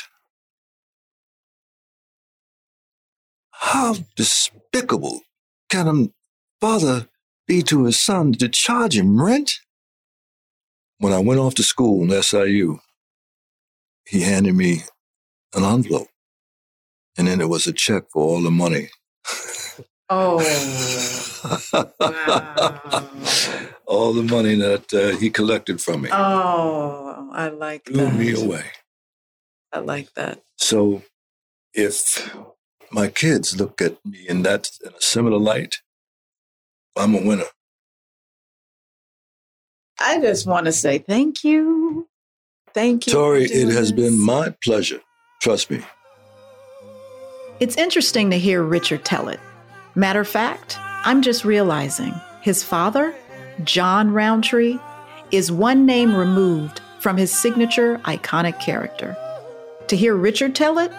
How 3.50 3.96
despicable 4.16 5.20
can 5.74 5.88
a 5.88 6.08
father 6.64 7.08
be 7.48 7.60
to 7.60 7.84
his 7.84 7.98
son 7.98 8.32
to 8.32 8.48
charge 8.48 8.96
him 8.96 9.20
rent? 9.20 9.54
When 10.98 11.12
I 11.12 11.18
went 11.18 11.40
off 11.40 11.56
to 11.56 11.64
school 11.64 12.02
in 12.04 12.22
SIU, 12.22 12.78
he 14.06 14.20
handed 14.20 14.54
me 14.54 14.82
an 15.52 15.64
envelope, 15.64 16.06
and 17.18 17.26
then 17.26 17.38
there 17.38 17.48
was 17.48 17.66
a 17.66 17.72
check 17.72 18.04
for 18.12 18.22
all 18.22 18.40
the 18.40 18.52
money. 18.52 18.88
Oh, 20.08 20.36
wow. 21.98 23.08
all 23.86 24.12
the 24.12 24.22
money 24.22 24.54
that 24.54 24.94
uh, 24.94 25.18
he 25.18 25.28
collected 25.28 25.80
from 25.80 26.02
me. 26.02 26.10
Oh, 26.12 27.30
I 27.32 27.48
like 27.48 27.86
blew 27.86 28.04
that. 28.04 28.14
me 28.14 28.32
away. 28.32 28.64
I 29.72 29.80
like 29.80 30.12
that. 30.14 30.40
So, 30.56 31.02
if 31.72 32.32
my 32.94 33.08
kids 33.08 33.58
look 33.58 33.82
at 33.82 33.96
me 34.06 34.24
in 34.28 34.42
that 34.42 34.70
in 34.84 34.92
a 34.92 35.00
similar 35.00 35.38
light, 35.38 35.78
I'm 36.96 37.14
a 37.14 37.20
winner. 37.20 37.50
I 40.00 40.20
just 40.20 40.46
want 40.46 40.66
to 40.66 40.72
say 40.72 40.98
thank 40.98 41.42
you. 41.42 42.08
Thank 42.72 43.06
you. 43.06 43.12
Tori, 43.12 43.44
it 43.44 43.68
has 43.68 43.90
been 43.90 44.18
my 44.18 44.54
pleasure. 44.62 45.00
Trust 45.42 45.70
me. 45.70 45.82
It's 47.60 47.76
interesting 47.76 48.30
to 48.30 48.38
hear 48.38 48.62
Richard 48.62 49.04
tell 49.04 49.28
it. 49.28 49.40
Matter 49.94 50.20
of 50.20 50.28
fact, 50.28 50.76
I'm 51.04 51.22
just 51.22 51.44
realizing 51.44 52.14
his 52.42 52.62
father, 52.62 53.14
John 53.64 54.12
Roundtree, 54.12 54.78
is 55.30 55.50
one 55.50 55.86
name 55.86 56.14
removed 56.14 56.80
from 57.00 57.16
his 57.16 57.32
signature 57.32 57.98
iconic 58.04 58.60
character. 58.60 59.16
To 59.88 59.96
hear 59.96 60.16
Richard 60.16 60.54
tell 60.54 60.78
it, 60.78 60.92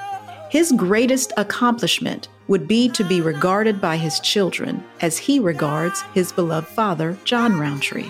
his 0.49 0.71
greatest 0.71 1.33
accomplishment 1.37 2.27
would 2.47 2.67
be 2.67 2.89
to 2.89 3.03
be 3.03 3.21
regarded 3.21 3.81
by 3.81 3.97
his 3.97 4.19
children 4.19 4.83
as 5.01 5.17
he 5.17 5.39
regards 5.39 6.03
his 6.13 6.31
beloved 6.31 6.67
father, 6.67 7.17
John 7.23 7.59
Roundtree. 7.59 8.09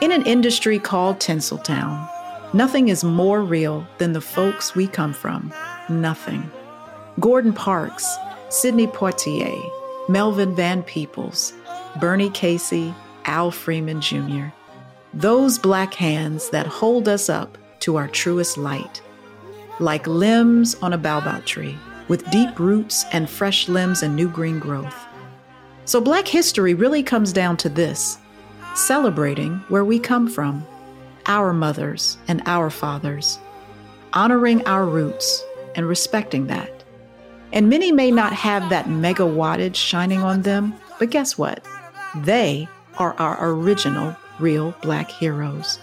In 0.00 0.10
an 0.10 0.26
industry 0.26 0.78
called 0.78 1.20
Tinseltown, 1.20 2.08
nothing 2.52 2.88
is 2.88 3.04
more 3.04 3.42
real 3.42 3.86
than 3.98 4.12
the 4.12 4.20
folks 4.20 4.74
we 4.74 4.86
come 4.86 5.12
from. 5.12 5.52
Nothing. 5.88 6.50
Gordon 7.20 7.52
Parks, 7.52 8.16
Sidney 8.48 8.88
Poitier, 8.88 9.56
Melvin 10.08 10.54
Van 10.54 10.82
Peebles, 10.82 11.52
Bernie 12.00 12.30
Casey, 12.30 12.92
Al 13.24 13.50
Freeman 13.50 14.00
Jr. 14.00 14.46
Those 15.14 15.58
black 15.58 15.94
hands 15.94 16.50
that 16.50 16.66
hold 16.66 17.08
us 17.08 17.28
up 17.28 17.56
to 17.80 17.96
our 17.96 18.08
truest 18.08 18.58
light. 18.58 19.00
Like 19.80 20.06
limbs 20.06 20.74
on 20.76 20.92
a 20.92 20.98
baobab 20.98 21.44
tree, 21.44 21.76
with 22.08 22.30
deep 22.30 22.58
roots 22.58 23.04
and 23.12 23.28
fresh 23.28 23.68
limbs 23.68 24.02
and 24.02 24.14
new 24.14 24.28
green 24.28 24.58
growth. 24.58 24.96
So, 25.84 26.00
Black 26.00 26.26
history 26.26 26.74
really 26.74 27.02
comes 27.02 27.32
down 27.32 27.56
to 27.58 27.68
this 27.68 28.18
celebrating 28.74 29.56
where 29.68 29.84
we 29.84 29.98
come 29.98 30.28
from, 30.28 30.66
our 31.26 31.52
mothers 31.52 32.18
and 32.28 32.42
our 32.46 32.70
fathers, 32.70 33.38
honoring 34.12 34.66
our 34.66 34.84
roots 34.84 35.44
and 35.74 35.86
respecting 35.88 36.46
that. 36.48 36.84
And 37.52 37.68
many 37.68 37.92
may 37.92 38.10
not 38.10 38.32
have 38.32 38.68
that 38.70 38.88
mega 38.88 39.22
wattage 39.22 39.76
shining 39.76 40.22
on 40.22 40.42
them, 40.42 40.74
but 40.98 41.10
guess 41.10 41.38
what? 41.38 41.64
They 42.16 42.68
are 42.98 43.14
our 43.14 43.38
original 43.40 44.16
real 44.38 44.74
Black 44.82 45.10
heroes. 45.10 45.78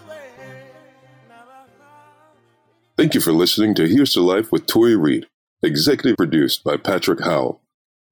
Thank 3.02 3.16
you 3.16 3.22
for 3.22 3.32
listening 3.32 3.74
to 3.74 3.88
Here's 3.88 4.14
to 4.14 4.22
Life 4.22 4.52
with 4.52 4.68
Tori 4.68 4.96
Reid, 4.96 5.26
executive 5.64 6.18
produced 6.18 6.64
by 6.64 6.78
Patrick 6.78 7.22
Howell. 7.22 7.60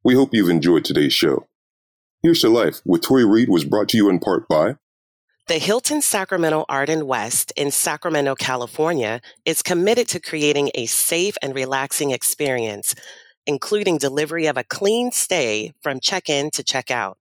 We 0.04 0.16
hope 0.16 0.34
you've 0.34 0.50
enjoyed 0.50 0.84
today's 0.84 1.14
show. 1.14 1.46
Here's 2.24 2.42
to 2.42 2.50
Life 2.50 2.82
with 2.86 3.04
Tori 3.04 3.24
Reid 3.24 3.50
was 3.50 3.66
brought 3.66 3.90
to 3.90 3.98
you 3.98 4.10
in 4.10 4.18
part 4.18 4.48
by 4.48 4.78
the 5.46 5.60
Hilton 5.60 6.02
Sacramento 6.02 6.66
Arden 6.68 7.06
West 7.06 7.54
in 7.56 7.70
Sacramento, 7.70 8.34
California 8.34 9.22
is 9.46 9.62
committed 9.62 10.08
to 10.08 10.20
creating 10.20 10.72
a 10.74 10.88
safe 10.88 11.38
and 11.44 11.54
relaxing 11.54 12.10
experience, 12.10 12.96
including 13.46 14.00
delivery 14.00 14.48
of 14.48 14.58
a 14.58 14.64
clean 14.64 15.12
stay 15.12 15.72
from 15.84 16.00
check-in 16.00 16.50
to 16.50 16.64
check-out. 16.64 17.20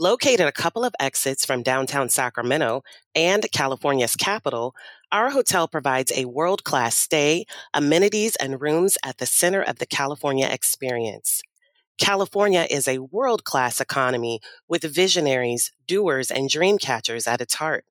Located 0.00 0.46
a 0.46 0.50
couple 0.50 0.82
of 0.82 0.94
exits 0.98 1.44
from 1.44 1.62
downtown 1.62 2.08
Sacramento 2.08 2.80
and 3.14 3.44
California's 3.52 4.16
capital, 4.16 4.74
our 5.12 5.28
hotel 5.28 5.68
provides 5.68 6.10
a 6.16 6.24
world 6.24 6.64
class 6.64 6.96
stay, 6.96 7.44
amenities, 7.74 8.34
and 8.36 8.62
rooms 8.62 8.96
at 9.04 9.18
the 9.18 9.26
center 9.26 9.60
of 9.60 9.78
the 9.78 9.84
California 9.84 10.48
experience. 10.50 11.42
California 12.00 12.66
is 12.70 12.88
a 12.88 12.96
world 12.96 13.44
class 13.44 13.78
economy 13.78 14.40
with 14.66 14.84
visionaries, 14.84 15.70
doers, 15.86 16.30
and 16.30 16.48
dream 16.48 16.78
catchers 16.78 17.26
at 17.26 17.42
its 17.42 17.56
heart. 17.56 17.84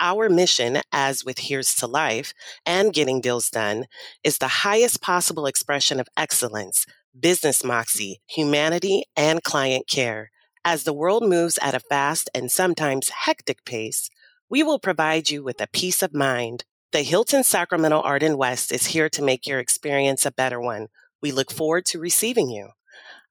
Our 0.00 0.30
mission, 0.30 0.78
as 0.90 1.22
with 1.22 1.38
Here's 1.38 1.74
to 1.74 1.86
Life 1.86 2.32
and 2.64 2.94
Getting 2.94 3.20
Deals 3.20 3.50
Done, 3.50 3.84
is 4.24 4.38
the 4.38 4.48
highest 4.48 5.02
possible 5.02 5.44
expression 5.44 6.00
of 6.00 6.08
excellence, 6.16 6.86
business 7.20 7.62
moxie, 7.62 8.22
humanity, 8.26 9.04
and 9.14 9.42
client 9.42 9.86
care. 9.86 10.30
As 10.64 10.84
the 10.84 10.92
world 10.92 11.28
moves 11.28 11.58
at 11.60 11.74
a 11.74 11.80
fast 11.80 12.30
and 12.32 12.48
sometimes 12.48 13.08
hectic 13.08 13.64
pace, 13.64 14.08
we 14.48 14.62
will 14.62 14.78
provide 14.78 15.28
you 15.28 15.42
with 15.42 15.60
a 15.60 15.66
peace 15.66 16.02
of 16.02 16.14
mind. 16.14 16.64
The 16.92 17.02
Hilton 17.02 17.42
Sacramento 17.42 17.96
Art 17.96 18.22
Arden 18.22 18.36
West 18.36 18.70
is 18.70 18.86
here 18.86 19.08
to 19.08 19.22
make 19.22 19.44
your 19.44 19.58
experience 19.58 20.24
a 20.24 20.30
better 20.30 20.60
one. 20.60 20.86
We 21.20 21.32
look 21.32 21.50
forward 21.50 21.84
to 21.86 21.98
receiving 21.98 22.48
you. 22.48 22.68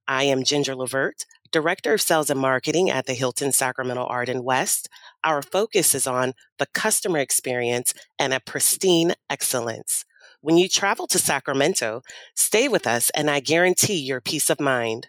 I 0.09 0.23
am 0.23 0.43
Ginger 0.43 0.75
Levert, 0.75 1.25
Director 1.53 1.93
of 1.93 2.01
Sales 2.01 2.29
and 2.29 2.39
Marketing 2.39 2.89
at 2.89 3.05
the 3.05 3.13
Hilton 3.13 3.53
Sacramento 3.53 4.01
Art 4.01 4.27
Arden 4.27 4.43
West. 4.43 4.89
Our 5.23 5.41
focus 5.41 5.95
is 5.95 6.05
on 6.05 6.33
the 6.59 6.67
customer 6.73 7.19
experience 7.19 7.93
and 8.19 8.33
a 8.33 8.41
pristine 8.41 9.13
excellence. 9.29 10.03
When 10.41 10.57
you 10.57 10.67
travel 10.67 11.07
to 11.07 11.17
Sacramento, 11.17 12.01
stay 12.35 12.67
with 12.67 12.85
us 12.85 13.09
and 13.11 13.29
I 13.29 13.39
guarantee 13.39 13.99
your 13.99 14.19
peace 14.19 14.49
of 14.49 14.59
mind. 14.59 15.07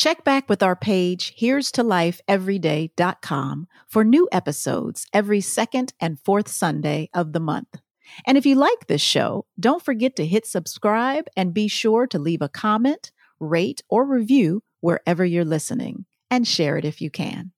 Check 0.00 0.24
back 0.24 0.48
with 0.48 0.62
our 0.62 0.76
page, 0.76 1.34
here's 1.36 1.70
to 1.72 1.84
lifeeveryday.com 1.84 3.66
for 3.86 4.02
new 4.02 4.30
episodes 4.32 5.06
every 5.12 5.42
second 5.42 5.92
and 6.00 6.18
fourth 6.18 6.48
Sunday 6.48 7.10
of 7.12 7.34
the 7.34 7.38
month. 7.38 7.76
And 8.24 8.38
if 8.38 8.46
you 8.46 8.54
like 8.54 8.86
this 8.86 9.02
show, 9.02 9.44
don't 9.60 9.84
forget 9.84 10.16
to 10.16 10.24
hit 10.24 10.46
subscribe 10.46 11.26
and 11.36 11.52
be 11.52 11.68
sure 11.68 12.06
to 12.06 12.18
leave 12.18 12.40
a 12.40 12.48
comment 12.48 13.12
rate, 13.40 13.82
or 13.90 14.06
review 14.06 14.62
wherever 14.80 15.22
you're 15.22 15.44
listening, 15.44 16.06
and 16.30 16.48
share 16.48 16.78
it 16.78 16.86
if 16.86 17.02
you 17.02 17.10
can. 17.10 17.52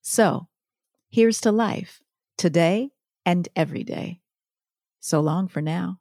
So, 0.00 0.46
here's 1.10 1.40
to 1.40 1.50
life, 1.50 2.00
today 2.36 2.90
and 3.26 3.48
every 3.56 3.82
day. 3.82 4.20
So 5.00 5.18
long 5.18 5.48
for 5.48 5.60
now. 5.60 5.98